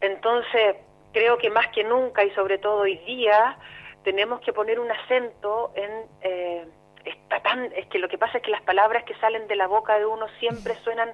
Entonces, 0.00 0.76
creo 1.12 1.38
que 1.38 1.50
más 1.50 1.68
que 1.68 1.84
nunca 1.84 2.24
y 2.24 2.30
sobre 2.30 2.58
todo 2.58 2.80
hoy 2.80 2.96
día, 2.98 3.58
tenemos 4.04 4.40
que 4.40 4.52
poner 4.52 4.78
un 4.80 4.90
acento 4.90 5.72
en... 5.74 5.90
Eh, 6.22 6.66
está 7.04 7.40
tan, 7.40 7.72
es 7.72 7.86
que 7.86 7.98
lo 7.98 8.08
que 8.08 8.18
pasa 8.18 8.38
es 8.38 8.42
que 8.42 8.50
las 8.50 8.62
palabras 8.62 9.04
que 9.04 9.14
salen 9.16 9.46
de 9.46 9.54
la 9.54 9.68
boca 9.68 9.96
de 9.98 10.06
uno 10.06 10.26
siempre 10.40 10.74
suenan 10.82 11.12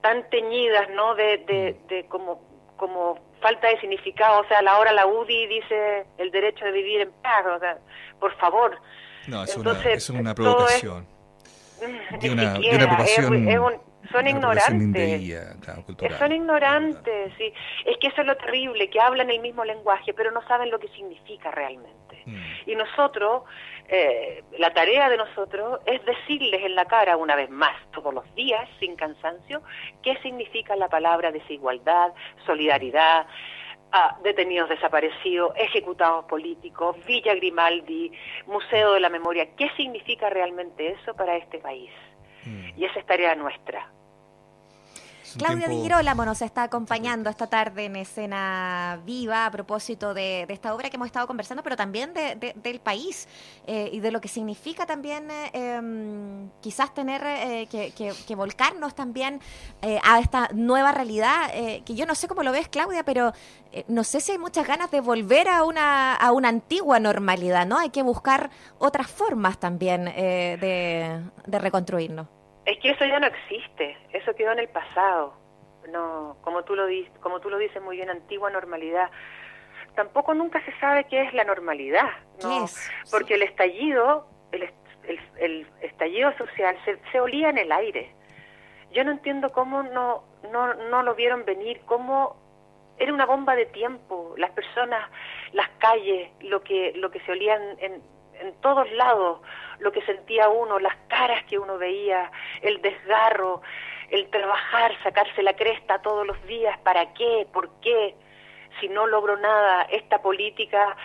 tan 0.00 0.28
teñidas, 0.30 0.88
¿no? 0.90 1.14
De, 1.14 1.38
de, 1.38 1.76
de 1.88 2.06
como, 2.08 2.51
como 2.82 3.16
falta 3.40 3.68
de 3.68 3.78
significado. 3.78 4.40
O 4.40 4.48
sea, 4.48 4.58
a 4.58 4.62
la 4.62 4.76
hora 4.76 4.92
la 4.92 5.06
UDI 5.06 5.46
dice 5.46 6.04
el 6.18 6.32
derecho 6.32 6.64
de 6.64 6.72
vivir 6.72 7.00
en 7.02 7.12
paz, 7.22 7.46
o 7.46 7.60
sea, 7.60 7.78
por 8.18 8.36
favor. 8.38 8.76
No, 9.28 9.44
es, 9.44 9.56
una, 9.56 9.80
es 9.84 10.10
una 10.10 10.34
provocación. 10.34 11.06
de 12.20 12.30
una, 12.30 12.54
de 12.54 12.70
una 12.74 12.88
provocación 12.88 13.80
son 14.10 14.26
ignorantes. 14.26 16.18
son 16.18 16.32
ignorantes, 16.32 17.32
sí. 17.38 17.52
Es 17.86 17.96
que 17.98 18.08
eso 18.08 18.22
es 18.22 18.26
lo 18.26 18.36
terrible, 18.36 18.90
que 18.90 19.00
hablan 19.00 19.30
el 19.30 19.40
mismo 19.40 19.64
lenguaje, 19.64 20.12
pero 20.12 20.32
no 20.32 20.42
saben 20.48 20.70
lo 20.70 20.80
que 20.80 20.88
significa 20.88 21.52
realmente. 21.52 22.20
Mm. 22.26 22.70
Y 22.70 22.74
nosotros, 22.74 23.44
eh, 23.88 24.42
la 24.58 24.72
tarea 24.72 25.08
de 25.08 25.16
nosotros 25.16 25.80
es 25.86 26.04
decirles 26.04 26.64
en 26.64 26.74
la 26.74 26.86
cara 26.86 27.16
una 27.16 27.36
vez 27.36 27.50
más, 27.50 27.74
todos 27.92 28.12
los 28.14 28.34
días, 28.34 28.68
sin 28.78 28.96
cansancio, 28.96 29.62
qué 30.02 30.16
significa 30.22 30.76
la 30.76 30.88
palabra 30.88 31.30
desigualdad, 31.30 32.12
solidaridad, 32.46 33.26
ah, 33.92 34.16
detenidos 34.22 34.68
desaparecidos, 34.68 35.52
ejecutados 35.56 36.24
políticos, 36.24 36.96
Villa 37.06 37.34
Grimaldi, 37.34 38.12
Museo 38.46 38.92
de 38.92 39.00
la 39.00 39.08
Memoria. 39.08 39.54
¿Qué 39.56 39.70
significa 39.76 40.30
realmente 40.30 40.88
eso 40.88 41.14
para 41.14 41.36
este 41.36 41.58
país? 41.58 41.90
Mm. 42.44 42.80
Y 42.80 42.84
esa 42.84 43.00
es 43.00 43.06
tarea 43.06 43.34
nuestra. 43.34 43.88
Claudia 45.38 45.68
Di 45.68 45.80
Girolamo 45.82 46.24
nos 46.24 46.42
está 46.42 46.64
acompañando 46.64 47.30
esta 47.30 47.46
tarde 47.46 47.86
en 47.86 47.96
escena 47.96 49.00
viva 49.04 49.46
a 49.46 49.50
propósito 49.50 50.14
de, 50.14 50.46
esta 50.48 50.74
obra 50.74 50.90
que 50.90 50.96
hemos 50.96 51.06
estado 51.06 51.26
conversando, 51.26 51.62
pero 51.62 51.76
también 51.76 52.12
del 52.12 52.80
país 52.80 53.28
eh, 53.66 53.88
y 53.92 54.00
de 54.00 54.10
lo 54.10 54.20
que 54.20 54.28
significa 54.28 54.86
también 54.86 55.30
eh, 55.30 55.50
em, 55.52 56.50
quizás 56.60 56.92
tener 56.92 57.22
eh, 57.24 57.66
que, 57.68 58.34
volcarnos 58.34 58.94
también 58.94 59.40
a 60.02 60.18
esta 60.18 60.48
nueva 60.54 60.90
realidad, 60.90 61.50
que 61.84 61.94
yo 61.94 62.06
no 62.06 62.14
sé 62.14 62.26
cómo 62.28 62.42
lo 62.42 62.50
ves, 62.50 62.68
Claudia, 62.68 63.04
pero 63.04 63.32
no 63.88 64.04
sé 64.04 64.20
si 64.20 64.32
hay 64.32 64.38
muchas 64.38 64.66
ganas 64.66 64.90
de 64.90 65.02
volver 65.02 65.48
a 65.48 65.64
una, 65.64 66.14
a 66.14 66.32
una 66.32 66.48
antigua 66.48 66.98
normalidad, 66.98 67.66
¿no? 67.66 67.78
Hay 67.78 67.90
que 67.90 68.02
buscar 68.02 68.50
otras 68.78 69.10
formas 69.10 69.60
también 69.60 70.06
de, 70.06 71.22
de 71.46 71.58
reconstruirnos. 71.58 72.26
Es 72.64 72.78
que 72.78 72.90
eso 72.90 73.04
ya 73.04 73.18
no 73.18 73.26
existe, 73.26 73.96
eso 74.22 74.34
quedó 74.34 74.52
en 74.52 74.60
el 74.60 74.68
pasado. 74.68 75.34
No, 75.90 76.36
como 76.42 76.62
tú 76.62 76.76
lo 76.76 76.86
dices, 76.86 77.12
como 77.20 77.40
tú 77.40 77.50
lo 77.50 77.58
dices 77.58 77.82
muy 77.82 77.96
bien, 77.96 78.08
antigua 78.10 78.50
normalidad. 78.50 79.10
Tampoco 79.94 80.32
nunca 80.32 80.64
se 80.64 80.72
sabe 80.78 81.04
qué 81.04 81.22
es 81.22 81.34
la 81.34 81.44
normalidad, 81.44 82.08
¿no? 82.42 82.66
Porque 83.10 83.34
el 83.34 83.42
estallido, 83.42 84.26
el, 84.52 84.70
el, 85.38 85.66
estallido 85.80 86.32
social 86.38 86.76
se, 86.84 86.98
se, 87.10 87.20
olía 87.20 87.50
en 87.50 87.58
el 87.58 87.72
aire. 87.72 88.14
Yo 88.92 89.04
no 89.04 89.10
entiendo 89.10 89.50
cómo 89.50 89.82
no, 89.82 90.24
no, 90.50 90.74
no 90.74 91.02
lo 91.02 91.14
vieron 91.14 91.44
venir, 91.44 91.80
cómo 91.84 92.36
era 92.98 93.12
una 93.12 93.26
bomba 93.26 93.56
de 93.56 93.66
tiempo, 93.66 94.34
las 94.38 94.52
personas, 94.52 95.10
las 95.52 95.68
calles, 95.78 96.30
lo 96.40 96.62
que, 96.62 96.92
lo 96.94 97.10
que 97.10 97.20
se 97.20 97.32
olían 97.32 97.60
en, 97.78 98.02
en 98.40 98.54
todos 98.60 98.90
lados, 98.92 99.40
lo 99.78 99.92
que 99.92 100.02
sentía 100.02 100.48
uno, 100.48 100.78
las 100.78 100.96
caras 101.08 101.44
que 101.44 101.58
uno 101.58 101.78
veía, 101.78 102.30
el 102.60 102.80
desgarro, 102.80 103.62
el 104.12 104.28
trabajar, 104.30 104.92
sacarse 105.02 105.42
la 105.42 105.54
cresta 105.54 106.00
todos 106.02 106.26
los 106.26 106.40
días, 106.46 106.78
¿para 106.80 107.12
qué? 107.14 107.46
¿Por 107.52 107.80
qué? 107.80 108.14
Si 108.80 108.88
no 108.88 109.06
logro 109.06 109.36
nada, 109.36 109.82
esta 109.90 110.22
política 110.22 110.96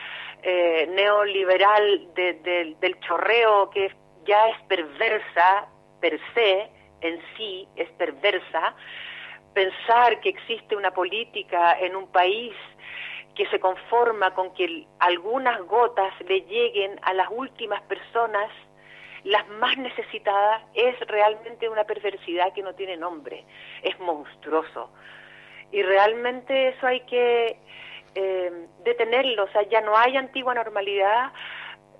eh, 0.44 0.88
neoliberal 0.94 2.14
del 2.14 3.00
chorreo 3.00 3.70
que 3.70 3.92
ya 4.26 4.50
es 4.50 4.62
perversa 4.68 5.68
per 6.00 6.20
se, 6.34 6.70
en 7.02 7.20
sí 7.36 7.68
es 7.76 7.90
perversa, 7.92 8.76
pensar 9.54 10.20
que 10.20 10.30
existe 10.30 10.76
una 10.76 10.92
política 10.92 11.80
en 11.80 11.96
un 11.96 12.12
país 12.12 12.54
que 13.36 13.48
se 13.48 13.60
conforma 13.60 14.34
con 14.34 14.54
que 14.54 14.86
algunas 15.00 15.62
gotas 15.62 16.14
le 16.28 16.42
lleguen 16.42 17.00
a 17.04 17.14
las 17.14 17.28
últimas 17.32 17.82
personas, 17.84 18.52
las 19.24 19.48
más 19.48 19.78
necesitadas, 19.78 20.64
es 20.74 21.00
realmente 21.08 21.70
una 21.70 21.84
perversidad 21.84 22.54
que 22.54 22.64
no 22.64 22.74
tiene 22.76 22.98
nombre, 22.98 23.46
es 23.84 24.00
monstruoso. 24.00 24.92
Y 25.72 25.82
realmente 25.82 26.70
eso 26.70 26.88
hay 26.88 27.02
que 27.02 27.60
eh, 28.16 28.68
detenerlo, 28.84 29.44
o 29.44 29.50
sea, 29.50 29.64
ya 29.70 29.82
no 29.82 29.98
hay 29.98 30.18
antigua 30.18 30.54
normalidad, 30.54 31.32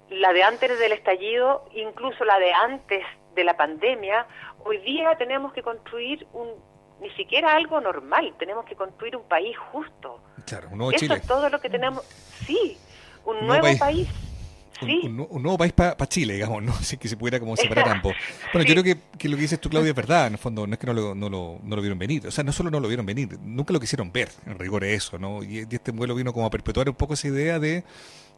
la 0.10 0.32
de 0.34 0.44
antes 0.44 0.80
del 0.80 0.94
estallido, 0.94 1.66
incluso 1.74 2.24
la 2.24 2.40
de 2.40 2.54
antes 2.54 3.04
de 3.36 3.44
la 3.44 3.58
pandemia, 3.58 4.26
hoy 4.64 4.78
día 4.80 5.16
tenemos 5.18 5.54
que 5.54 5.62
construir 5.62 6.26
un, 6.34 6.50
ni 7.02 7.10
siquiera 7.12 7.56
algo 7.56 7.80
normal, 7.82 8.34
tenemos 8.40 8.66
que 8.66 8.76
construir 8.76 9.16
un 9.16 9.28
país 9.28 9.56
justo. 9.72 10.22
Claro, 10.46 10.70
un 10.72 10.78
nuevo 10.80 10.92
Eso 10.92 11.00
Chile. 11.00 11.16
es 11.16 11.28
todo 11.28 11.50
lo 11.50 11.60
que 11.60 11.70
tenemos. 11.70 12.04
Sí, 12.46 12.78
un, 13.26 13.46
nuevo, 13.46 13.68
país. 13.78 14.08
Un, 14.82 15.42
nuevo 15.44 15.58
país 15.58 15.74
para 15.74 15.96
Chile, 16.08 16.36
digamos, 16.36 16.64
¿no? 16.64 16.74
Así 16.80 16.98
que 16.98 17.08
se 17.08 17.18
pudiera 17.18 17.40
como 17.40 17.56
separar 17.56 17.90
ambos. 17.90 18.14
Bueno, 18.54 18.68
yo 18.68 18.74
creo 18.74 18.84
que, 18.84 18.98
que, 19.18 19.30
lo 19.30 19.36
que 19.36 19.42
dices 19.42 19.60
tú, 19.60 19.70
Claudia, 19.70 19.90
es 19.90 19.96
verdad. 19.96 20.28
En 20.28 20.34
el 20.34 20.40
fondo, 20.40 20.68
no 20.68 20.74
es 20.74 20.80
que 20.80 20.88
no 20.88 20.94
lo, 20.94 21.16
no, 21.16 21.30
lo, 21.30 21.60
no 21.64 21.76
lo 21.76 21.82
vieron 21.82 22.00
venir. 22.00 22.28
O 22.28 22.32
sea, 22.32 22.44
no 22.44 22.52
solo 22.52 22.70
no 22.70 22.80
lo 22.80 22.88
vieron 22.88 23.06
venir, 23.06 23.38
nunca 23.44 23.74
lo 23.74 23.80
quisieron 23.80 24.12
ver, 24.12 24.30
en 24.46 24.58
rigor 24.60 24.84
eso, 24.84 25.18
¿no? 25.18 25.44
Y, 25.44 25.60
y 25.70 25.76
este 25.76 25.92
vuelo 25.92 26.16
vino 26.16 26.34
como 26.34 26.46
a 26.46 26.50
perpetuar 26.50 26.90
un 26.90 26.96
poco 26.96 27.14
esa 27.14 27.28
idea 27.28 27.60
de 27.60 27.84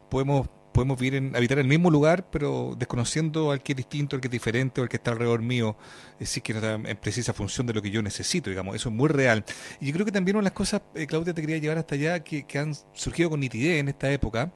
podemos 0.08 0.48
podemos 0.72 0.98
vivir 0.98 1.16
en, 1.16 1.36
habitar 1.36 1.58
en 1.58 1.64
el 1.64 1.68
mismo 1.68 1.90
lugar, 1.90 2.30
pero 2.30 2.74
desconociendo 2.78 3.50
al 3.50 3.62
que 3.62 3.72
es 3.72 3.76
distinto, 3.76 4.16
al 4.16 4.22
que 4.22 4.28
es 4.28 4.32
diferente 4.32 4.80
o 4.80 4.84
al 4.84 4.88
que 4.88 4.96
está 4.96 5.10
alrededor 5.12 5.42
mío, 5.42 5.76
es 6.14 6.20
decir, 6.20 6.42
que 6.42 6.54
no 6.54 6.60
está 6.60 6.74
en 6.88 6.96
precisa 6.96 7.32
función 7.32 7.66
de 7.66 7.74
lo 7.74 7.82
que 7.82 7.90
yo 7.90 8.02
necesito, 8.02 8.50
digamos, 8.50 8.76
eso 8.76 8.88
es 8.88 8.94
muy 8.94 9.08
real. 9.08 9.44
Y 9.80 9.86
yo 9.86 9.92
creo 9.92 10.06
que 10.06 10.12
también 10.12 10.36
una 10.36 10.42
de 10.42 10.50
las 10.50 10.52
cosas, 10.52 10.82
eh, 10.94 11.06
Claudia, 11.06 11.34
te 11.34 11.40
quería 11.40 11.58
llevar 11.58 11.78
hasta 11.78 11.94
allá, 11.94 12.20
que, 12.20 12.44
que 12.44 12.58
han 12.58 12.74
surgido 12.92 13.30
con 13.30 13.40
nitidez 13.40 13.80
en 13.80 13.88
esta 13.88 14.10
época, 14.10 14.52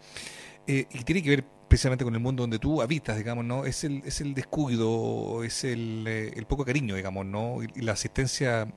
eh, 0.66 0.86
y 0.90 0.98
que 0.98 1.04
tiene 1.04 1.22
que 1.22 1.30
ver 1.30 1.44
precisamente 1.74 2.04
con 2.04 2.14
el 2.14 2.20
mundo 2.20 2.44
donde 2.44 2.60
tú 2.60 2.80
habitas, 2.82 3.16
digamos, 3.16 3.44
¿no? 3.44 3.64
Es 3.64 3.82
el, 3.82 4.00
es 4.04 4.20
el 4.20 4.32
descuido, 4.32 5.42
es 5.42 5.64
el, 5.64 6.04
eh, 6.06 6.32
el 6.36 6.46
poco 6.46 6.64
cariño, 6.64 6.94
digamos, 6.94 7.26
¿no? 7.26 7.64
Y, 7.64 7.80
la 7.80 7.94
asistencia 7.94 8.68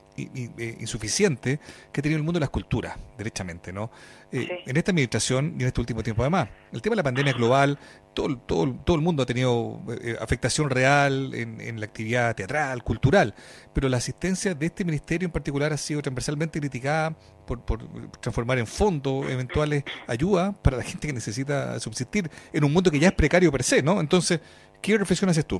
insuficiente 0.80 1.60
que 1.92 2.00
ha 2.00 2.02
tenido 2.02 2.18
el 2.18 2.24
mundo 2.24 2.38
de 2.38 2.42
las 2.42 2.50
culturas, 2.50 2.96
derechamente, 3.16 3.72
¿no? 3.72 3.90
Eh, 4.30 4.62
en 4.66 4.76
esta 4.76 4.90
administración 4.90 5.54
y 5.58 5.62
en 5.62 5.68
este 5.68 5.80
último 5.80 6.02
tiempo 6.02 6.22
además. 6.22 6.48
El 6.70 6.82
tema 6.82 6.92
de 6.92 6.96
la 6.98 7.02
pandemia 7.02 7.32
global, 7.32 7.78
todo, 8.12 8.36
todo, 8.36 8.74
todo 8.84 8.96
el 8.96 9.02
mundo 9.02 9.22
ha 9.22 9.26
tenido 9.26 9.80
eh, 10.02 10.16
afectación 10.20 10.68
real 10.68 11.32
en, 11.34 11.60
en, 11.62 11.80
la 11.80 11.86
actividad 11.86 12.36
teatral, 12.36 12.82
cultural, 12.84 13.34
pero 13.72 13.88
la 13.88 13.96
asistencia 13.96 14.54
de 14.54 14.66
este 14.66 14.84
ministerio 14.84 15.24
en 15.24 15.32
particular 15.32 15.72
ha 15.72 15.78
sido 15.78 16.02
transversalmente 16.02 16.60
criticada 16.60 17.16
por, 17.46 17.64
por 17.64 18.10
transformar 18.20 18.58
en 18.58 18.66
fondo 18.66 19.26
eventuales 19.26 19.84
ayudas 20.06 20.54
para 20.58 20.76
la 20.76 20.82
gente 20.82 21.06
que 21.06 21.14
necesita 21.14 21.80
subsistir 21.80 22.30
en 22.52 22.64
un 22.64 22.72
mundo 22.72 22.90
que 22.90 22.98
ya 22.98 23.08
es 23.08 23.14
precario 23.14 23.50
per 23.50 23.62
se, 23.62 23.82
¿no? 23.82 23.98
Entonces, 23.98 24.40
¿qué 24.82 24.98
reflexión 24.98 25.30
haces 25.30 25.46
tú? 25.46 25.58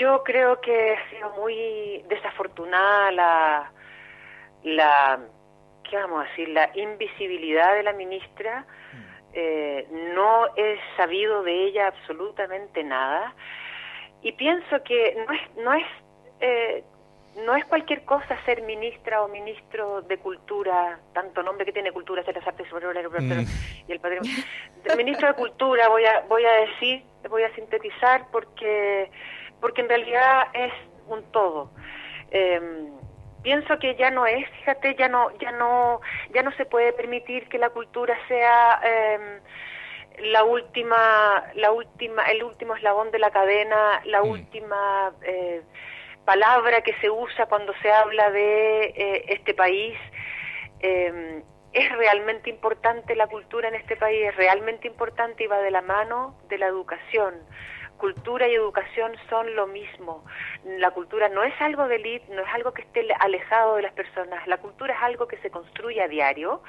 Yo 0.00 0.22
creo 0.24 0.58
que 0.62 0.94
ha 0.94 1.10
sido 1.10 1.28
muy 1.36 2.02
desafortunada 2.08 3.10
la, 3.12 3.72
la 4.62 5.20
¿qué 5.88 5.96
vamos 5.96 6.24
a 6.24 6.30
decir? 6.30 6.48
La 6.48 6.70
invisibilidad 6.74 7.74
de 7.74 7.82
la 7.82 7.92
ministra. 7.92 8.64
Eh, 9.34 9.86
no 10.16 10.46
he 10.56 10.78
sabido 10.96 11.42
de 11.42 11.66
ella 11.66 11.88
absolutamente 11.88 12.82
nada 12.82 13.32
y 14.22 14.32
pienso 14.32 14.82
que 14.82 15.24
no 15.24 15.32
es 15.32 15.56
no 15.56 15.72
es 15.72 15.86
eh, 16.40 16.82
no 17.44 17.54
es 17.54 17.64
cualquier 17.66 18.04
cosa 18.04 18.36
ser 18.44 18.62
ministra 18.62 19.22
o 19.22 19.28
ministro 19.28 20.02
de 20.02 20.18
cultura, 20.18 20.98
tanto 21.12 21.44
nombre 21.44 21.64
que 21.64 21.72
tiene 21.72 21.92
cultura, 21.92 22.24
ser 22.24 22.34
las 22.34 22.46
artes 22.46 22.66
mm. 22.72 23.88
y 23.88 23.92
el 23.92 24.00
patrimonio. 24.00 24.32
ministro 24.96 25.28
de 25.28 25.34
cultura 25.34 25.88
voy 25.88 26.04
a 26.06 26.22
voy 26.22 26.44
a 26.44 26.52
decir, 26.52 27.04
voy 27.28 27.44
a 27.44 27.54
sintetizar 27.54 28.26
porque 28.32 29.10
porque 29.60 29.82
en 29.82 29.88
realidad 29.88 30.48
es 30.54 30.72
un 31.06 31.22
todo. 31.32 31.70
Em, 32.30 32.90
pienso 33.42 33.78
que 33.78 33.94
ya 33.96 34.10
no 34.10 34.26
es, 34.26 34.48
fíjate, 34.50 34.94
ya 34.96 35.08
no 35.08 35.30
ya 35.38 35.52
no 35.52 36.00
ya 36.32 36.42
no 36.42 36.52
se 36.52 36.64
puede 36.64 36.92
permitir 36.92 37.48
que 37.48 37.58
la 37.58 37.70
cultura 37.70 38.16
sea 38.28 38.80
em, 38.84 39.40
la 40.32 40.44
última 40.44 41.44
la 41.54 41.72
última 41.72 42.24
el 42.30 42.42
último 42.42 42.76
eslabón 42.76 43.10
de 43.10 43.18
la 43.18 43.30
cadena, 43.30 44.00
la 44.04 44.22
mm. 44.22 44.28
última 44.28 45.12
eh, 45.22 45.62
palabra 46.24 46.82
que 46.82 46.94
se 47.00 47.10
usa 47.10 47.46
cuando 47.46 47.72
se 47.82 47.90
habla 47.90 48.30
de 48.30 48.84
eh, 48.84 49.24
este 49.28 49.54
país. 49.54 49.98
Eh, 50.80 51.42
es 51.72 51.92
realmente 51.96 52.50
importante 52.50 53.14
la 53.14 53.28
cultura 53.28 53.68
en 53.68 53.76
este 53.76 53.96
país, 53.96 54.24
es 54.24 54.36
realmente 54.36 54.88
importante 54.88 55.44
y 55.44 55.46
va 55.46 55.58
de 55.60 55.70
la 55.70 55.82
mano 55.82 56.36
de 56.48 56.58
la 56.58 56.66
educación 56.66 57.44
cultura 58.00 58.48
y 58.48 58.54
educación 58.54 59.12
son 59.28 59.54
lo 59.54 59.66
mismo. 59.66 60.24
La 60.64 60.90
cultura 60.90 61.28
no 61.28 61.44
es 61.44 61.54
algo 61.60 61.86
de 61.86 61.96
élite, 61.96 62.34
no 62.34 62.42
es 62.42 62.48
algo 62.54 62.72
que 62.72 62.82
esté 62.82 63.06
alejado 63.20 63.76
de 63.76 63.82
las 63.82 63.92
personas. 63.92 64.44
La 64.46 64.56
cultura 64.56 64.94
es 64.94 65.02
algo 65.02 65.28
que 65.28 65.36
se 65.36 65.50
construye 65.50 66.02
a 66.02 66.08
diario, 66.08 66.62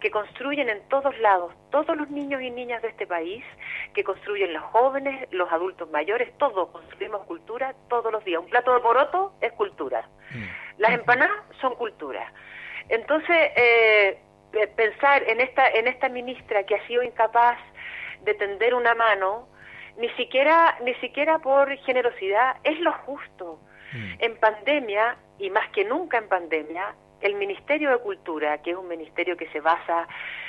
que 0.00 0.10
construyen 0.10 0.68
en 0.68 0.80
todos 0.88 1.18
lados 1.18 1.52
todos 1.70 1.96
los 1.96 2.08
niños 2.08 2.40
y 2.40 2.50
niñas 2.50 2.80
de 2.82 2.88
este 2.88 3.06
país, 3.06 3.44
que 3.92 4.04
construyen 4.04 4.54
los 4.54 4.62
jóvenes, 4.62 5.28
los 5.32 5.52
adultos 5.52 5.90
mayores, 5.90 6.32
todos 6.38 6.70
construimos 6.70 7.26
cultura 7.26 7.74
todos 7.88 8.12
los 8.12 8.24
días. 8.24 8.40
Un 8.40 8.48
plato 8.48 8.72
de 8.72 8.80
poroto 8.80 9.34
es 9.40 9.52
cultura. 9.52 10.08
Mm. 10.30 10.44
Las 10.78 10.92
empanadas 10.92 11.36
son 11.60 11.74
cultura. 11.74 12.32
Entonces, 12.88 13.36
eh, 13.56 14.18
pensar 14.76 15.24
en 15.24 15.40
esta, 15.40 15.68
en 15.68 15.88
esta 15.88 16.08
ministra 16.08 16.62
que 16.62 16.76
ha 16.76 16.86
sido 16.86 17.02
incapaz 17.02 17.58
de 18.22 18.34
tender 18.34 18.74
una 18.74 18.94
mano, 18.94 19.48
ni 19.98 20.08
siquiera, 20.10 20.78
ni 20.82 20.94
siquiera 20.96 21.38
por 21.38 21.74
generosidad, 21.78 22.56
es 22.64 22.78
lo 22.80 22.92
justo. 22.92 23.60
Mm. 23.92 24.12
En 24.18 24.36
pandemia, 24.38 25.16
y 25.38 25.50
más 25.50 25.68
que 25.70 25.84
nunca 25.84 26.18
en 26.18 26.28
pandemia, 26.28 26.94
el 27.20 27.34
Ministerio 27.34 27.90
de 27.90 27.98
Cultura, 27.98 28.58
que 28.62 28.72
es 28.72 28.76
un 28.76 28.88
ministerio 28.88 29.36
que 29.36 29.48
se 29.48 29.60
basa 29.60 30.06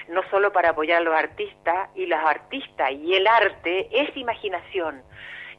no 0.10 0.22
solo 0.30 0.52
para 0.52 0.70
apoyar 0.70 1.02
a 1.02 1.04
los 1.04 1.16
artistas, 1.16 1.90
y 1.96 2.06
los 2.06 2.20
artistas 2.20 2.92
y 2.92 3.14
el 3.14 3.28
arte 3.28 3.88
es 3.92 4.16
imaginación. 4.18 5.02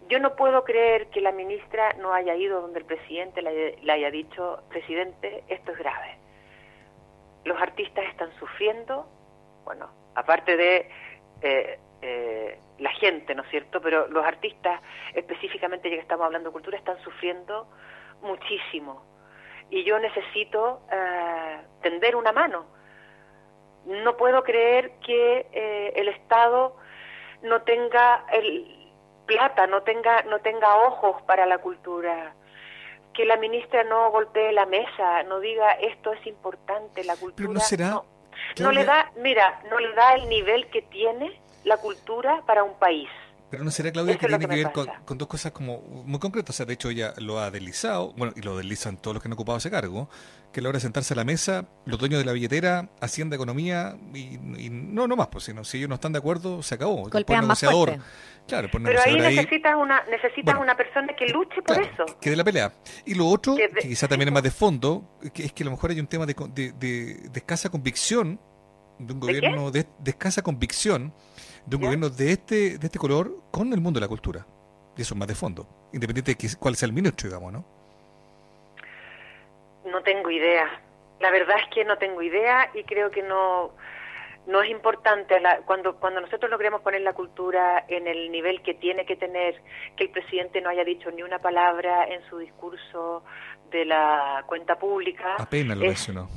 Yo 0.09 0.18
no 0.21 0.37
puedo 0.37 0.64
creer 0.64 1.09
que 1.09 1.21
la 1.21 1.33
ministra 1.33 1.92
no 1.99 2.14
haya 2.14 2.35
ido 2.35 2.62
donde 2.62 2.80
el 2.80 2.87
presidente 2.87 3.42
le, 3.42 3.92
haya 3.92 4.11
dicho, 4.11 4.62
presidente, 4.71 5.45
esto 5.49 5.73
es 5.73 5.78
grave. 5.78 6.16
Los 7.45 7.61
artistas 7.61 8.04
están 8.07 8.30
sufriendo, 8.38 9.07
bueno, 9.64 9.90
aparte 10.14 10.57
de 10.57 10.90
eh, 11.42 11.78
eh, 12.00 12.58
la 12.78 12.92
gente, 12.92 13.34
¿no 13.34 13.42
es 13.42 13.50
cierto? 13.50 13.80
Pero 13.80 14.06
los 14.08 14.24
artistas, 14.24 14.80
específicamente 15.14 15.90
ya 15.90 15.96
que 15.96 16.02
estamos 16.02 16.26
hablando 16.26 16.50
de 16.50 16.52
cultura, 16.52 16.78
están 16.78 17.00
sufriendo 17.02 17.66
muchísimo. 18.22 19.02
Y 19.70 19.84
yo 19.84 19.98
necesito 19.98 20.82
eh, 20.90 21.60
tender 21.82 22.16
una 22.16 22.32
mano. 22.32 22.66
No 23.84 24.16
puedo 24.16 24.42
creer 24.44 24.92
que 25.04 25.46
eh, 25.52 25.92
el 25.96 26.08
Estado 26.08 26.76
no 27.42 27.62
tenga 27.62 28.24
el 28.32 28.92
plata, 29.26 29.66
no 29.66 29.82
tenga, 29.82 30.22
no 30.22 30.40
tenga 30.40 30.76
ojos 30.76 31.20
para 31.22 31.46
la 31.46 31.58
cultura. 31.58 32.34
Que 33.12 33.24
la 33.24 33.37
ministra 33.37 33.82
no 33.84 34.11
golpee 34.11 34.52
la 34.52 34.66
mesa, 34.66 35.24
no 35.24 35.40
diga 35.40 35.72
esto 35.72 36.12
es 36.12 36.26
importante, 36.26 37.02
la 37.04 37.16
cultura. 37.16 37.52
no 37.52 37.61
será. 37.61 38.02
no 38.61 38.72
le 38.72 38.84
da, 38.84 39.11
mira, 39.16 39.61
no 39.68 39.78
le 39.80 39.92
da 39.92 40.14
el 40.14 40.28
nivel 40.28 40.68
que 40.68 40.82
tiene 40.82 41.40
la 41.64 41.77
cultura 41.77 42.42
para 42.47 42.64
un 42.64 42.75
país. 42.75 43.09
Pero 43.51 43.64
no 43.64 43.71
sería, 43.71 43.92
Claudia, 43.92 44.18
que 44.18 44.27
tiene 44.27 44.47
que, 44.47 44.57
ver 44.57 44.73
con, 44.73 45.16
dos 45.16 45.27
cosas 45.27 45.53
como 45.53 45.81
muy 45.81 46.18
concretas. 46.18 46.55
O 46.55 46.57
sea, 46.57 46.66
de 46.66 46.75
hecho, 46.75 46.90
ella 46.90 47.14
lo 47.16 47.38
ha 47.38 47.51
deslizado, 47.51 48.12
bueno, 48.12 48.35
y 48.37 48.42
lo 48.42 48.57
deslizan 48.59 48.99
todos 48.99 49.14
los 49.14 49.23
que 49.23 49.29
han 49.29 49.33
ocupado 49.33 49.57
ese 49.57 49.71
cargo, 49.71 50.11
que 50.53 50.61
a 50.61 50.62
la 50.62 50.68
hora 50.68 50.77
de 50.77 50.83
sentarse 50.83 51.14
a 51.14 51.16
la 51.16 51.25
mesa, 51.25 51.66
los 51.87 51.99
dueños 51.99 52.18
de 52.18 52.27
la 52.27 52.33
billetera, 52.33 52.90
Hacienda, 53.01 53.37
Economía, 53.37 53.97
y, 54.12 54.68
no, 54.71 55.09
no 55.09 55.16
más, 55.16 55.29
pues, 55.29 55.44
sino, 55.44 55.64
si 55.64 55.79
ellos 55.79 55.88
no 55.88 55.94
están 55.94 56.12
de 56.12 56.18
acuerdo, 56.18 56.62
se 56.62 56.75
acabó. 56.75 57.09
Golpean 57.09 57.47
más 57.47 57.61
fuerte. 57.61 58.01
Claro, 58.47 58.68
Pero 58.73 59.01
ahí 59.03 59.16
necesitas, 59.16 59.77
una, 59.77 60.03
necesitas 60.11 60.59
una 60.59 60.75
persona 60.75 61.14
que 61.14 61.29
luche 61.29 61.61
por 61.61 61.79
eso. 61.81 62.07
Que 62.18 62.31
de 62.31 62.37
la 62.37 62.44
pelea. 62.44 62.73
Y 63.05 63.14
lo 63.14 63.27
otro, 63.27 63.55
que, 63.55 63.68
quizá 63.81 64.09
también 64.09 64.29
es 64.29 64.33
más 64.33 64.42
de 64.42 64.51
fondo, 64.51 65.18
que 65.35 65.44
es 65.44 65.53
que 65.53 65.64
a 65.64 65.66
lo 65.66 65.73
mejor 65.73 65.90
hay 65.90 66.01
un 66.01 66.07
tema 66.07 66.25
de, 66.25 66.35
de, 66.55 67.31
escasa 67.35 67.68
convicción, 67.68 68.40
de 68.98 69.12
un 69.12 69.20
gobierno 69.20 69.70
de 69.70 69.87
escasa 70.04 70.42
convicción 70.42 71.12
de 71.68 71.76
un 71.76 71.82
gobierno 71.82 72.08
de 72.08 72.32
este, 72.32 72.78
de 72.78 72.87
este 72.87 72.98
color 72.98 73.30
con 73.50 73.72
el 73.72 73.80
mundo 73.80 74.00
de 74.00 74.04
la 74.04 74.08
cultura. 74.08 74.46
Y 74.96 75.02
eso 75.02 75.14
es 75.14 75.18
más 75.18 75.28
de 75.28 75.34
fondo, 75.34 75.66
independiente 75.92 76.34
de 76.34 76.56
cuál 76.58 76.76
sea 76.76 76.87
el 76.87 76.92
ministro, 76.92 77.28
digamos, 77.28 77.52
¿no? 77.52 77.64
No 79.84 80.02
tengo 80.02 80.30
idea. 80.30 80.66
La 81.20 81.30
verdad 81.30 81.56
es 81.62 81.74
que 81.74 81.84
no 81.84 81.98
tengo 81.98 82.22
idea 82.22 82.70
y 82.74 82.84
creo 82.84 83.11
que 83.11 83.22
no 83.22 83.72
no 84.46 84.62
es 84.62 84.70
importante 84.70 85.34
cuando 85.66 85.96
cuando 85.96 86.22
nosotros 86.22 86.50
logremos 86.50 86.80
poner 86.80 87.02
la 87.02 87.12
cultura 87.12 87.84
en 87.87 88.06
el 88.06 88.32
nivel 88.32 88.62
que 88.62 88.72
tiene 88.72 89.04
que 89.04 89.14
tener 89.14 89.61
que 89.94 90.04
el 90.04 90.11
presidente 90.11 90.62
no 90.62 90.70
haya 90.70 90.84
dicho 90.84 91.11
ni 91.11 91.22
una 91.22 91.38
palabra 91.38 92.06
en 92.06 92.26
su 92.30 92.38
discurso 92.38 93.22
de 93.70 93.84
la 93.84 94.42
cuenta 94.46 94.78
pública 94.78 95.34
apenas 95.38 95.76
lo 95.76 95.84
mencionó 95.84 96.30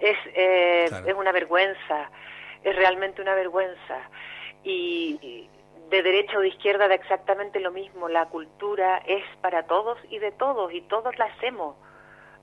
es 0.00 0.16
eh, 0.34 0.90
es 1.06 1.14
una 1.14 1.32
vergüenza 1.32 2.10
es 2.64 2.76
realmente 2.76 3.22
una 3.22 3.34
vergüenza. 3.34 3.98
Y 4.64 5.48
de 5.90 6.02
derecha 6.02 6.36
o 6.38 6.40
de 6.40 6.48
izquierda 6.48 6.88
da 6.88 6.94
exactamente 6.94 7.60
lo 7.60 7.70
mismo. 7.70 8.08
La 8.08 8.26
cultura 8.26 8.98
es 9.06 9.24
para 9.40 9.64
todos 9.64 9.98
y 10.10 10.18
de 10.18 10.32
todos, 10.32 10.72
y 10.72 10.82
todos 10.82 11.16
la 11.18 11.26
hacemos. 11.26 11.76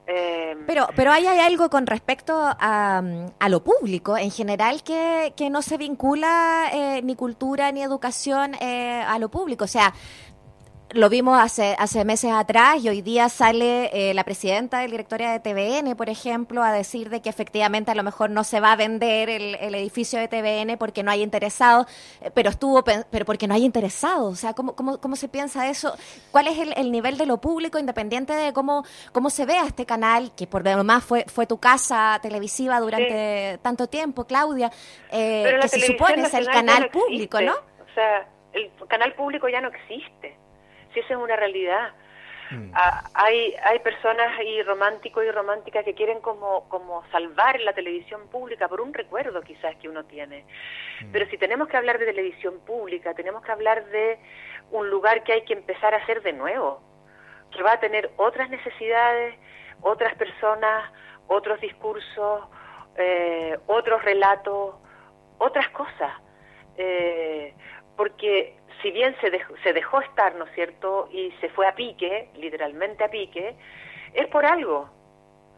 Eh, 0.08 0.56
pero, 0.68 0.88
pero 0.96 1.12
hay, 1.12 1.26
hay, 1.26 1.40
algo 1.40 1.68
con 1.72 1.88
respecto 1.88 2.36
a, 2.38 3.02
a, 3.40 3.50
lo 3.50 3.64
público 3.64 4.16
en 4.16 4.30
general 4.30 4.84
que, 4.84 5.34
que 5.36 5.50
no 5.50 5.64
se 5.64 5.78
vincula 5.78 6.70
eh, 6.72 7.02
ni 7.02 7.16
cultura 7.16 7.72
ni 7.72 7.82
educación 7.82 8.54
eh, 8.62 9.02
a 9.02 9.18
lo 9.18 9.30
público. 9.30 9.64
O 9.64 9.68
sea, 9.68 9.96
lo 10.92 11.10
vimos 11.10 11.40
hace, 11.40 11.76
hace 11.80 12.06
meses 12.06 12.32
atrás 12.32 12.84
y 12.84 12.90
hoy 12.90 13.02
día 13.02 13.28
sale 13.30 13.90
eh, 13.92 14.14
la 14.14 14.24
presidenta 14.24 14.80
del 14.80 14.92
directorio 14.92 15.30
de 15.30 15.40
TVN, 15.40 15.96
por 15.96 16.10
ejemplo, 16.10 16.64
a 16.64 16.72
decir 16.72 17.10
de 17.10 17.22
que 17.22 17.30
efectivamente 17.30 17.92
a 17.92 17.96
lo 17.96 18.04
mejor 18.04 18.30
no 18.30 18.44
se 18.44 18.60
va 18.60 18.74
a 18.74 18.76
vender 18.76 19.30
el, 19.30 19.76
edificio 19.76 20.20
de 20.20 20.28
TVN 20.28 20.78
porque 20.78 21.04
no 21.04 21.12
hay 21.12 21.22
interesados, 21.22 21.88
eh, 22.22 22.30
pero 22.34 22.50
estuvo, 22.50 22.84
pero 22.84 23.26
porque 23.26 23.48
no 23.48 23.56
hay 23.56 23.66
interesados. 23.66 24.32
O 24.32 24.36
sea, 24.36 24.54
¿cómo, 24.54 24.76
cómo, 24.76 25.00
cómo 25.00 25.16
se 25.16 25.28
piensa 25.28 25.68
eso? 25.70 25.96
¿Cuál 26.32 26.48
es 26.48 26.58
el, 26.60 26.92
nivel 26.92 27.18
de 27.18 27.26
lo 27.26 27.42
público, 27.42 27.80
independiente 27.80 28.34
de 28.34 28.54
cómo, 28.54 28.86
cómo 29.12 29.30
se 29.30 29.46
vea 29.46 29.66
este 29.66 29.86
canal, 29.86 30.32
que 30.36 30.46
por 30.46 30.64
demás 30.64 31.04
fue, 31.04 31.26
fue 31.28 31.48
tu 31.48 31.60
casa 31.60 32.20
televisiva 32.22 32.80
durante 32.80 33.60
tanto 33.62 33.88
tiempo, 33.88 34.26
Claudia, 34.26 34.72
eh, 35.12 35.58
que 35.62 35.68
se 35.68 35.80
supone 35.82 36.22
es 36.22 36.34
el 36.34 36.46
canal 36.46 36.90
público, 36.90 37.42
¿no? 37.42 37.54
O 37.54 37.94
sea, 37.96 38.28
el 38.54 38.72
canal 38.88 39.14
público 39.14 39.50
ya 39.50 39.62
no 39.62 39.70
existe 39.70 40.45
si 40.96 41.02
esa 41.02 41.14
es 41.14 41.20
una 41.20 41.36
realidad. 41.36 41.94
Mm. 42.52 42.72
Ah, 42.74 43.04
hay, 43.14 43.56
hay 43.64 43.80
personas 43.80 44.40
y 44.44 44.62
románticos 44.64 45.26
y 45.26 45.32
románticas 45.32 45.84
que 45.84 45.94
quieren 45.94 46.22
como, 46.22 46.70
como 46.70 47.04
salvar 47.12 47.60
la 47.60 47.74
televisión 47.74 48.28
pública 48.30 48.68
por 48.68 48.82
un 48.82 48.94
recuerdo 48.94 49.42
quizás 49.42 49.76
que 49.78 49.90
uno 49.90 50.06
tiene. 50.06 50.46
Mm. 51.02 51.12
Pero 51.12 51.30
si 51.30 51.38
tenemos 51.38 51.68
que 51.68 51.78
hablar 51.78 52.00
de 52.00 52.06
televisión 52.06 52.60
pública, 52.66 53.14
tenemos 53.14 53.44
que 53.44 53.52
hablar 53.52 53.86
de 53.86 54.20
un 54.72 54.90
lugar 54.90 55.24
que 55.24 55.34
hay 55.34 55.42
que 55.44 55.54
empezar 55.54 55.94
a 55.94 55.98
hacer 55.98 56.22
de 56.24 56.34
nuevo, 56.34 56.82
que 57.52 57.62
va 57.62 57.74
a 57.74 57.80
tener 57.80 58.12
otras 58.18 58.50
necesidades, 58.50 59.36
otras 59.82 60.16
personas, 60.16 60.92
otros 61.28 61.60
discursos, 61.62 62.48
eh, 62.98 63.58
otros 63.68 64.04
relatos, 64.04 64.76
otras 65.38 65.70
cosas. 65.70 66.14
Eh, 66.78 67.54
porque 67.96 68.58
si 68.82 68.92
bien 68.92 69.16
se 69.22 69.30
dejó, 69.30 69.54
se 69.64 69.74
dejó 69.74 70.02
estar, 70.02 70.36
¿no 70.36 70.46
es 70.46 70.52
cierto?, 70.54 71.10
y 71.12 71.32
se 71.42 71.50
fue 71.50 71.68
a 71.68 71.76
pique, 71.76 72.30
literalmente 72.36 73.04
a 73.04 73.10
pique, 73.10 73.56
es 74.14 74.28
por 74.28 74.46
algo. 74.46 74.90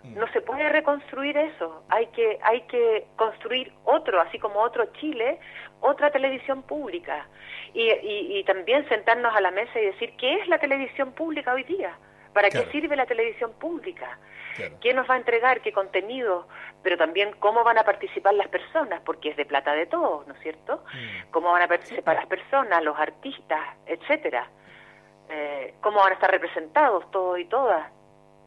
No 0.03 0.25
se 0.31 0.41
puede 0.41 0.69
reconstruir 0.69 1.35
eso. 1.37 1.83
Hay 1.89 2.07
que, 2.07 2.39
hay 2.41 2.61
que 2.61 3.07
construir 3.17 3.73
otro, 3.83 4.21
así 4.21 4.39
como 4.39 4.61
otro 4.61 4.85
Chile, 4.93 5.39
otra 5.81 6.11
televisión 6.11 6.63
pública. 6.63 7.27
Y, 7.73 7.91
y, 7.91 8.43
también 8.45 8.87
sentarnos 8.87 9.35
a 9.35 9.41
la 9.41 9.51
mesa 9.51 9.79
y 9.79 9.85
decir 9.85 10.13
qué 10.17 10.35
es 10.35 10.47
la 10.47 10.59
televisión 10.59 11.11
pública 11.11 11.53
hoy 11.53 11.63
día. 11.63 11.97
¿Para 12.33 12.49
qué 12.49 12.65
sirve 12.71 12.95
la 12.95 13.05
televisión 13.05 13.51
pública? 13.59 14.17
¿Quién 14.81 14.95
nos 14.95 15.09
va 15.09 15.15
a 15.15 15.17
entregar? 15.17 15.61
¿Qué 15.61 15.71
contenido? 15.71 16.47
Pero 16.83 16.97
también 16.97 17.33
cómo 17.39 17.63
van 17.63 17.77
a 17.77 17.83
participar 17.83 18.33
las 18.33 18.47
personas, 18.47 19.01
porque 19.05 19.29
es 19.29 19.37
de 19.37 19.45
plata 19.45 19.73
de 19.73 19.85
todos, 19.85 20.27
¿no 20.27 20.33
es 20.33 20.39
cierto? 20.41 20.83
Mm. 20.93 21.31
¿Cómo 21.31 21.51
van 21.51 21.61
a 21.61 21.67
participar 21.67 22.15
las 22.15 22.27
personas, 22.27 22.83
los 22.83 22.97
artistas, 22.97 23.61
etcétera? 23.85 24.49
Eh, 25.29 25.73
¿Cómo 25.81 25.99
van 25.99 26.11
a 26.11 26.13
estar 26.13 26.31
representados 26.31 27.09
todos 27.11 27.39
y 27.39 27.45
todas? 27.45 27.91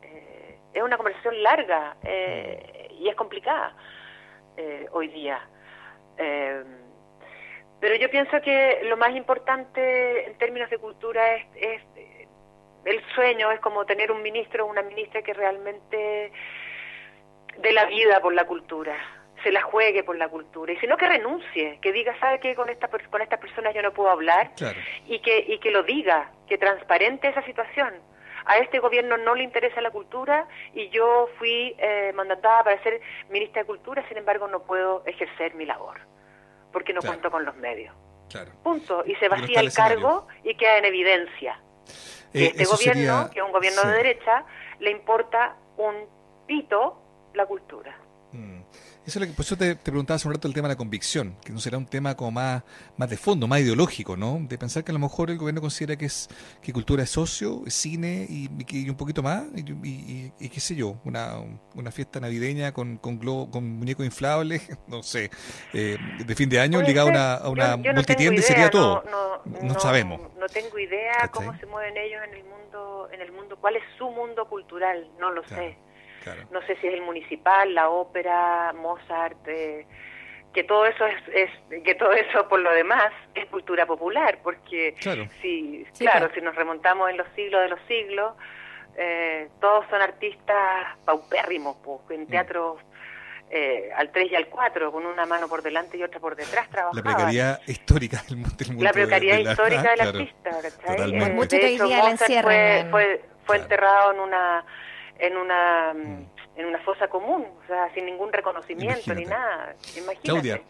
Eh, 0.03 0.59
es 0.73 0.83
una 0.83 0.97
conversación 0.97 1.43
larga 1.43 1.97
eh, 2.03 2.89
y 2.99 3.09
es 3.09 3.15
complicada 3.15 3.75
hoy 4.93 5.09
día. 5.09 5.41
pero 7.81 7.95
yo 7.95 8.11
pienso 8.11 8.43
que 8.43 8.83
lo 8.85 8.99
más 8.99 9.17
importante 9.17 10.27
en 10.27 10.37
términos 10.37 10.69
de 10.69 10.77
cultura 10.77 11.37
es 11.55 11.83
el 12.85 13.03
sueño 13.15 13.51
es 13.51 13.61
como 13.61 13.85
tener 13.85 14.11
un 14.11 14.23
ministro 14.23 14.65
o 14.65 14.71
una 14.71 14.83
ministra 14.83 15.23
que 15.23 15.35
realmente 15.35 16.33
dé 17.59 17.73
la 17.73 17.87
vida 17.87 18.21
por 18.21 18.35
la 18.35 18.47
cultura, 18.47 18.97
se 19.43 19.53
la 19.53 19.63
juegue 19.63 20.03
por 20.03 20.17
la 20.17 20.29
cultura, 20.29 20.73
y 20.73 20.77
si 20.79 20.87
no 20.87 20.97
que 20.97 21.09
renuncie, 21.09 21.79
que 21.81 21.93
diga, 21.93 22.19
¿sabe 22.19 22.41
qué? 22.41 22.55
Con 22.55 22.69
esta, 22.69 22.89
con 22.89 23.23
estas 23.23 23.41
personas 23.41 23.75
yo 23.75 23.83
no 23.83 23.93
puedo 23.93 24.11
hablar, 24.11 24.53
y, 25.07 25.21
que, 25.21 25.45
y 25.47 25.59
que 25.59 25.71
lo 25.71 25.83
diga, 25.83 26.31
que 26.49 26.59
transparente 26.59 27.29
esa 27.29 27.43
situación. 27.45 27.95
A 28.47 28.57
este 28.57 28.79
gobierno 28.79 29.19
no 29.19 29.35
le 29.35 29.45
interesa 29.45 29.83
la 29.83 29.91
cultura 29.91 30.49
y 30.73 30.89
yo 30.89 31.29
fui 31.39 31.77
eh, 31.79 32.11
mandatada 32.15 32.65
para 32.65 32.83
ser 32.83 33.01
ministra 33.29 33.63
de 33.63 33.67
Cultura, 33.67 34.07
sin 34.09 34.17
embargo 34.17 34.49
no 34.49 34.63
puedo 34.63 35.05
ejercer 35.05 35.55
mi 35.55 35.67
labor, 35.67 36.01
porque 36.73 36.95
no 36.95 37.01
cuento 37.01 37.31
con 37.31 37.45
los 37.45 37.55
medios. 37.57 37.95
Punto. 38.63 39.03
Y 39.07 39.15
se 39.17 39.29
vacía 39.29 39.61
el 39.61 39.73
cargo 39.73 40.27
y 40.43 40.55
queda 40.55 40.79
en 40.79 40.87
evidencia. 40.87 41.61
Eh, 42.33 42.53
este 42.57 42.65
gobierno, 42.65 43.31
que 43.31 43.41
es 43.41 43.45
un 43.45 43.53
gobierno 43.53 43.83
de 43.83 43.93
derecha, 43.93 44.45
le 44.79 44.91
importa 44.91 45.57
un 45.77 45.95
pito 46.47 47.01
la 47.35 47.47
cultura. 47.47 47.97
Mm. 48.33 48.61
Eso 49.11 49.19
es 49.19 49.27
lo 49.27 49.33
que, 49.33 49.37
por 49.37 49.45
eso 49.45 49.57
te, 49.57 49.75
preguntaba 49.75 50.15
hace 50.15 50.29
un 50.29 50.35
rato 50.35 50.47
el 50.47 50.55
tema 50.55 50.69
de 50.69 50.75
la 50.75 50.79
convicción, 50.79 51.35
que 51.45 51.53
no 51.53 51.59
será 51.59 51.77
un 51.77 51.87
tema 51.87 52.17
como 52.17 52.31
más, 52.31 52.63
más 52.97 53.11
de 53.11 53.17
fondo, 53.17 53.49
más 53.49 53.59
ideológico, 53.59 54.17
¿no? 54.17 54.39
De 54.43 54.57
pensar 54.57 54.85
que 54.85 54.93
a 54.93 54.95
lo 54.95 55.01
mejor 55.01 55.31
el 55.31 55.37
gobierno 55.37 55.61
considera 55.61 55.97
que 55.97 56.05
es 56.05 56.29
que 56.63 56.73
cultura 56.73 57.03
es 57.03 57.11
socio, 57.11 57.63
es 57.67 57.75
cine 57.75 58.25
y, 58.31 58.49
un 58.89 58.97
poquito 58.97 59.21
más, 59.21 59.47
y, 59.53 60.31
qué 60.49 60.61
sé 60.61 60.77
yo, 60.77 61.01
una, 61.05 61.41
una 61.75 61.91
fiesta 61.91 62.21
navideña 62.21 62.73
con, 62.73 62.99
con, 62.99 63.19
globo, 63.19 63.51
con 63.51 63.69
muñecos 63.69 64.07
inflables, 64.07 64.63
no 64.87 65.03
sé, 65.03 65.29
eh, 65.73 65.99
de 66.25 66.35
fin 66.37 66.49
de 66.49 66.61
año 66.61 66.81
ligado 66.81 67.09
a 67.09 67.49
una, 67.49 67.77
una 67.77 67.93
multitienda 67.93 68.41
sería 68.43 68.71
todo. 68.71 69.03
No, 69.45 69.81
sabemos. 69.81 70.21
No 70.39 70.47
tengo 70.47 70.79
idea 70.79 71.29
cómo 71.33 71.53
se 71.59 71.67
mueven 71.67 71.97
ellos 71.97 72.23
en 72.29 72.35
el 72.35 72.45
mundo, 72.45 73.09
en 73.11 73.21
el 73.23 73.33
mundo, 73.33 73.59
cuál 73.61 73.75
es 73.75 73.83
su 73.99 74.09
mundo 74.09 74.49
cultural, 74.49 75.11
no 75.19 75.33
lo 75.33 75.43
sé. 75.49 75.77
No 76.51 76.61
sé 76.63 76.77
si 76.77 76.87
es 76.87 76.95
el 76.95 77.03
municipal, 77.03 77.75
la 77.75 77.89
ópera, 77.89 78.73
Mozart, 78.75 79.47
eh, 79.49 79.87
que 80.53 80.65
todo 80.65 80.87
eso 80.87 81.07
es, 81.07 81.51
que 81.85 81.95
todo 81.95 82.13
eso 82.13 82.49
por 82.49 82.61
lo 82.61 82.73
demás 82.73 83.13
es 83.35 83.47
cultura 83.47 83.87
popular, 83.87 84.39
porque 84.43 84.95
si 85.41 85.87
claro, 85.99 86.31
si 86.35 86.41
nos 86.41 86.55
remontamos 86.55 87.11
en 87.11 87.17
los 87.17 87.29
siglos 87.35 87.63
de 87.63 87.69
los 87.69 87.81
siglos, 87.87 88.35
eh, 88.97 89.49
todos 89.61 89.87
son 89.89 90.03
artistas 90.03 90.97
paupérrimos, 91.05 91.77
pues, 91.85 92.01
en 92.11 92.25
mm. 92.25 92.27
teatros 92.27 92.79
eh, 93.53 93.91
al 93.97 94.13
3 94.13 94.31
y 94.31 94.35
al 94.37 94.47
4, 94.47 94.93
con 94.93 95.07
una 95.07 95.27
mano 95.27 95.49
por 95.49 95.63
delante 95.63 95.97
y 95.97 96.03
otra 96.03 96.21
por 96.21 96.37
detrás 96.37 96.69
trabajaban. 96.69 97.05
La 97.05 97.17
precariedad 97.17 97.61
histórica 97.67 98.23
del, 98.29 98.39
mundo. 98.39 98.85
La 98.85 98.93
precariedad 98.93 99.39
histórica 99.39 99.91
del 99.91 100.01
artista, 100.01 100.51
mucho 101.33 101.57
que 101.57 101.67
hoy 101.67 101.79
día 101.79 102.17
fue, 102.17 102.87
fue, 102.91 103.25
fue 103.45 103.57
enterrado 103.57 104.13
en 104.13 104.21
una 104.21 104.65
en 105.21 105.37
una 105.37 105.95
mm. 105.95 106.27
en 106.57 106.67
una 106.67 106.79
fosa 106.81 107.09
común, 107.09 107.47
o 107.63 107.67
sea, 107.67 107.93
sin 107.95 108.07
ningún 108.07 108.33
reconocimiento 108.33 109.15
ni 109.15 109.25
nada. 109.25 109.75
Imagínate. 109.97 110.21
Claudia, 110.23 110.63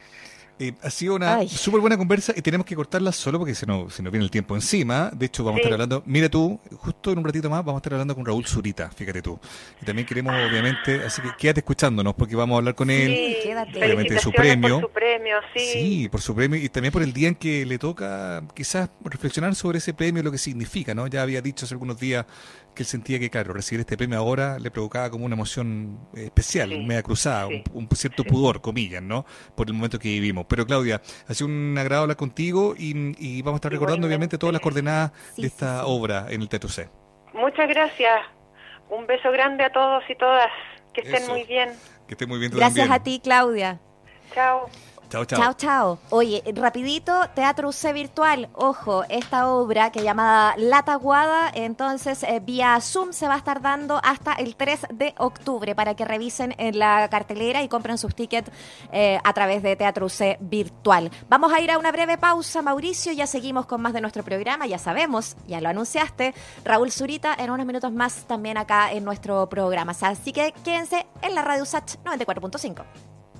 eh, 0.62 0.74
ha 0.82 0.90
sido 0.90 1.14
una 1.14 1.48
súper 1.48 1.80
buena 1.80 1.96
conversa 1.96 2.34
y 2.36 2.42
tenemos 2.42 2.66
que 2.66 2.76
cortarla 2.76 3.12
solo 3.12 3.38
porque 3.38 3.54
se 3.54 3.64
nos, 3.64 3.94
se 3.94 4.02
nos 4.02 4.12
viene 4.12 4.26
el 4.26 4.30
tiempo 4.30 4.54
encima. 4.54 5.10
De 5.10 5.24
hecho, 5.24 5.42
vamos 5.42 5.56
a 5.56 5.62
estar 5.62 5.72
hablando, 5.72 6.02
mira 6.04 6.28
tú, 6.28 6.60
justo 6.76 7.12
en 7.12 7.18
un 7.18 7.24
ratito 7.24 7.48
más 7.48 7.64
vamos 7.64 7.78
a 7.78 7.80
estar 7.80 7.94
hablando 7.94 8.14
con 8.14 8.26
Raúl 8.26 8.44
Zurita, 8.44 8.90
fíjate 8.90 9.22
tú. 9.22 9.40
Y 9.80 9.86
también 9.86 10.06
queremos, 10.06 10.34
obviamente, 10.34 11.02
así 11.02 11.22
que 11.22 11.30
quédate 11.38 11.60
escuchándonos 11.60 12.12
porque 12.12 12.36
vamos 12.36 12.56
a 12.56 12.58
hablar 12.58 12.74
con 12.74 12.90
él, 12.90 13.38
obviamente, 13.74 14.12
de 14.12 14.20
su 14.20 14.32
premio. 14.32 14.80
Por 14.80 14.90
su 14.90 14.92
premio, 14.92 15.38
sí. 15.54 15.60
Sí, 15.60 16.08
por 16.10 16.20
su 16.20 16.34
premio 16.34 16.60
y 16.60 16.68
también 16.68 16.92
por 16.92 17.02
el 17.02 17.14
día 17.14 17.28
en 17.28 17.36
que 17.36 17.64
le 17.64 17.78
toca 17.78 18.42
quizás 18.52 18.90
reflexionar 19.02 19.54
sobre 19.54 19.78
ese 19.78 19.94
premio, 19.94 20.22
lo 20.22 20.30
que 20.30 20.36
significa, 20.36 20.92
¿no? 20.92 21.06
Ya 21.06 21.22
había 21.22 21.40
dicho 21.40 21.64
hace 21.64 21.72
algunos 21.72 21.98
días 21.98 22.26
que 22.74 22.82
él 22.82 22.86
sentía 22.86 23.18
que, 23.18 23.30
claro, 23.30 23.52
recibir 23.52 23.80
este 23.80 23.96
premio 23.96 24.18
ahora 24.18 24.58
le 24.58 24.70
provocaba 24.70 25.10
como 25.10 25.24
una 25.24 25.34
emoción 25.34 26.08
eh, 26.14 26.24
especial, 26.26 26.70
media 26.84 27.02
cruzada, 27.02 27.46
un, 27.46 27.88
cierto 27.94 28.24
pudor, 28.24 28.60
comillas, 28.60 29.02
¿no? 29.02 29.24
Por 29.54 29.68
el 29.68 29.74
momento 29.74 29.98
que 29.98 30.08
vivimos. 30.08 30.46
Pero 30.48 30.66
Claudia, 30.66 31.00
ha 31.28 31.34
sido 31.34 31.48
un 31.48 31.76
agrado 31.78 32.02
hablar 32.02 32.16
contigo 32.16 32.74
y, 32.76 33.42
vamos 33.42 33.56
a 33.56 33.60
estar 33.60 33.72
recordando 33.72 34.06
obviamente 34.06 34.38
todas 34.38 34.52
las 34.52 34.62
coordenadas 34.62 35.12
de 35.36 35.46
esta 35.46 35.86
obra 35.86 36.26
en 36.30 36.42
el 36.42 36.48
Teatro 36.48 36.68
C. 36.68 36.88
Muchas 37.32 37.68
gracias. 37.68 38.20
Un 38.88 39.06
beso 39.06 39.30
grande 39.30 39.64
a 39.64 39.70
todos 39.70 40.02
y 40.08 40.14
todas. 40.16 40.48
Que 40.92 41.02
estén 41.02 41.28
muy 41.28 41.44
bien. 41.44 41.70
Que 42.08 42.14
estén 42.14 42.28
muy 42.28 42.38
bien. 42.38 42.50
Gracias 42.52 42.90
a 42.90 43.02
ti, 43.02 43.20
Claudia. 43.22 43.80
Chao. 44.34 44.68
Chao, 45.10 45.24
chao. 45.24 45.40
Chao, 45.40 45.54
chao. 45.54 45.98
Oye, 46.10 46.40
rapidito, 46.54 47.12
Teatro 47.34 47.72
C 47.72 47.92
Virtual. 47.92 48.48
Ojo, 48.54 49.02
esta 49.08 49.48
obra 49.48 49.90
que 49.90 50.04
llamada 50.04 50.54
La 50.56 50.84
Taguada, 50.84 51.50
entonces 51.52 52.22
eh, 52.22 52.40
vía 52.40 52.80
Zoom 52.80 53.12
se 53.12 53.26
va 53.26 53.34
a 53.34 53.38
estar 53.38 53.60
dando 53.60 54.00
hasta 54.04 54.34
el 54.34 54.54
3 54.54 54.86
de 54.94 55.14
octubre 55.18 55.74
para 55.74 55.96
que 55.96 56.04
revisen 56.04 56.54
en 56.58 56.78
la 56.78 57.08
cartelera 57.10 57.60
y 57.64 57.68
compren 57.68 57.98
sus 57.98 58.14
tickets 58.14 58.52
eh, 58.92 59.18
a 59.24 59.32
través 59.32 59.64
de 59.64 59.74
Teatro 59.74 60.08
C 60.08 60.38
Virtual. 60.40 61.10
Vamos 61.28 61.52
a 61.52 61.60
ir 61.60 61.72
a 61.72 61.78
una 61.78 61.90
breve 61.90 62.16
pausa, 62.16 62.62
Mauricio. 62.62 63.12
Ya 63.12 63.26
seguimos 63.26 63.66
con 63.66 63.82
más 63.82 63.92
de 63.92 64.00
nuestro 64.00 64.22
programa. 64.22 64.68
Ya 64.68 64.78
sabemos, 64.78 65.36
ya 65.48 65.60
lo 65.60 65.68
anunciaste. 65.68 66.34
Raúl 66.64 66.92
Zurita 66.92 67.34
en 67.36 67.50
unos 67.50 67.66
minutos 67.66 67.90
más 67.90 68.28
también 68.28 68.58
acá 68.58 68.92
en 68.92 69.04
nuestro 69.04 69.48
programa. 69.48 69.92
Así 70.00 70.32
que 70.32 70.54
quédense 70.64 71.04
en 71.22 71.34
la 71.34 71.42
Radio 71.42 71.64
Sach 71.64 71.96
94.5. 72.04 73.09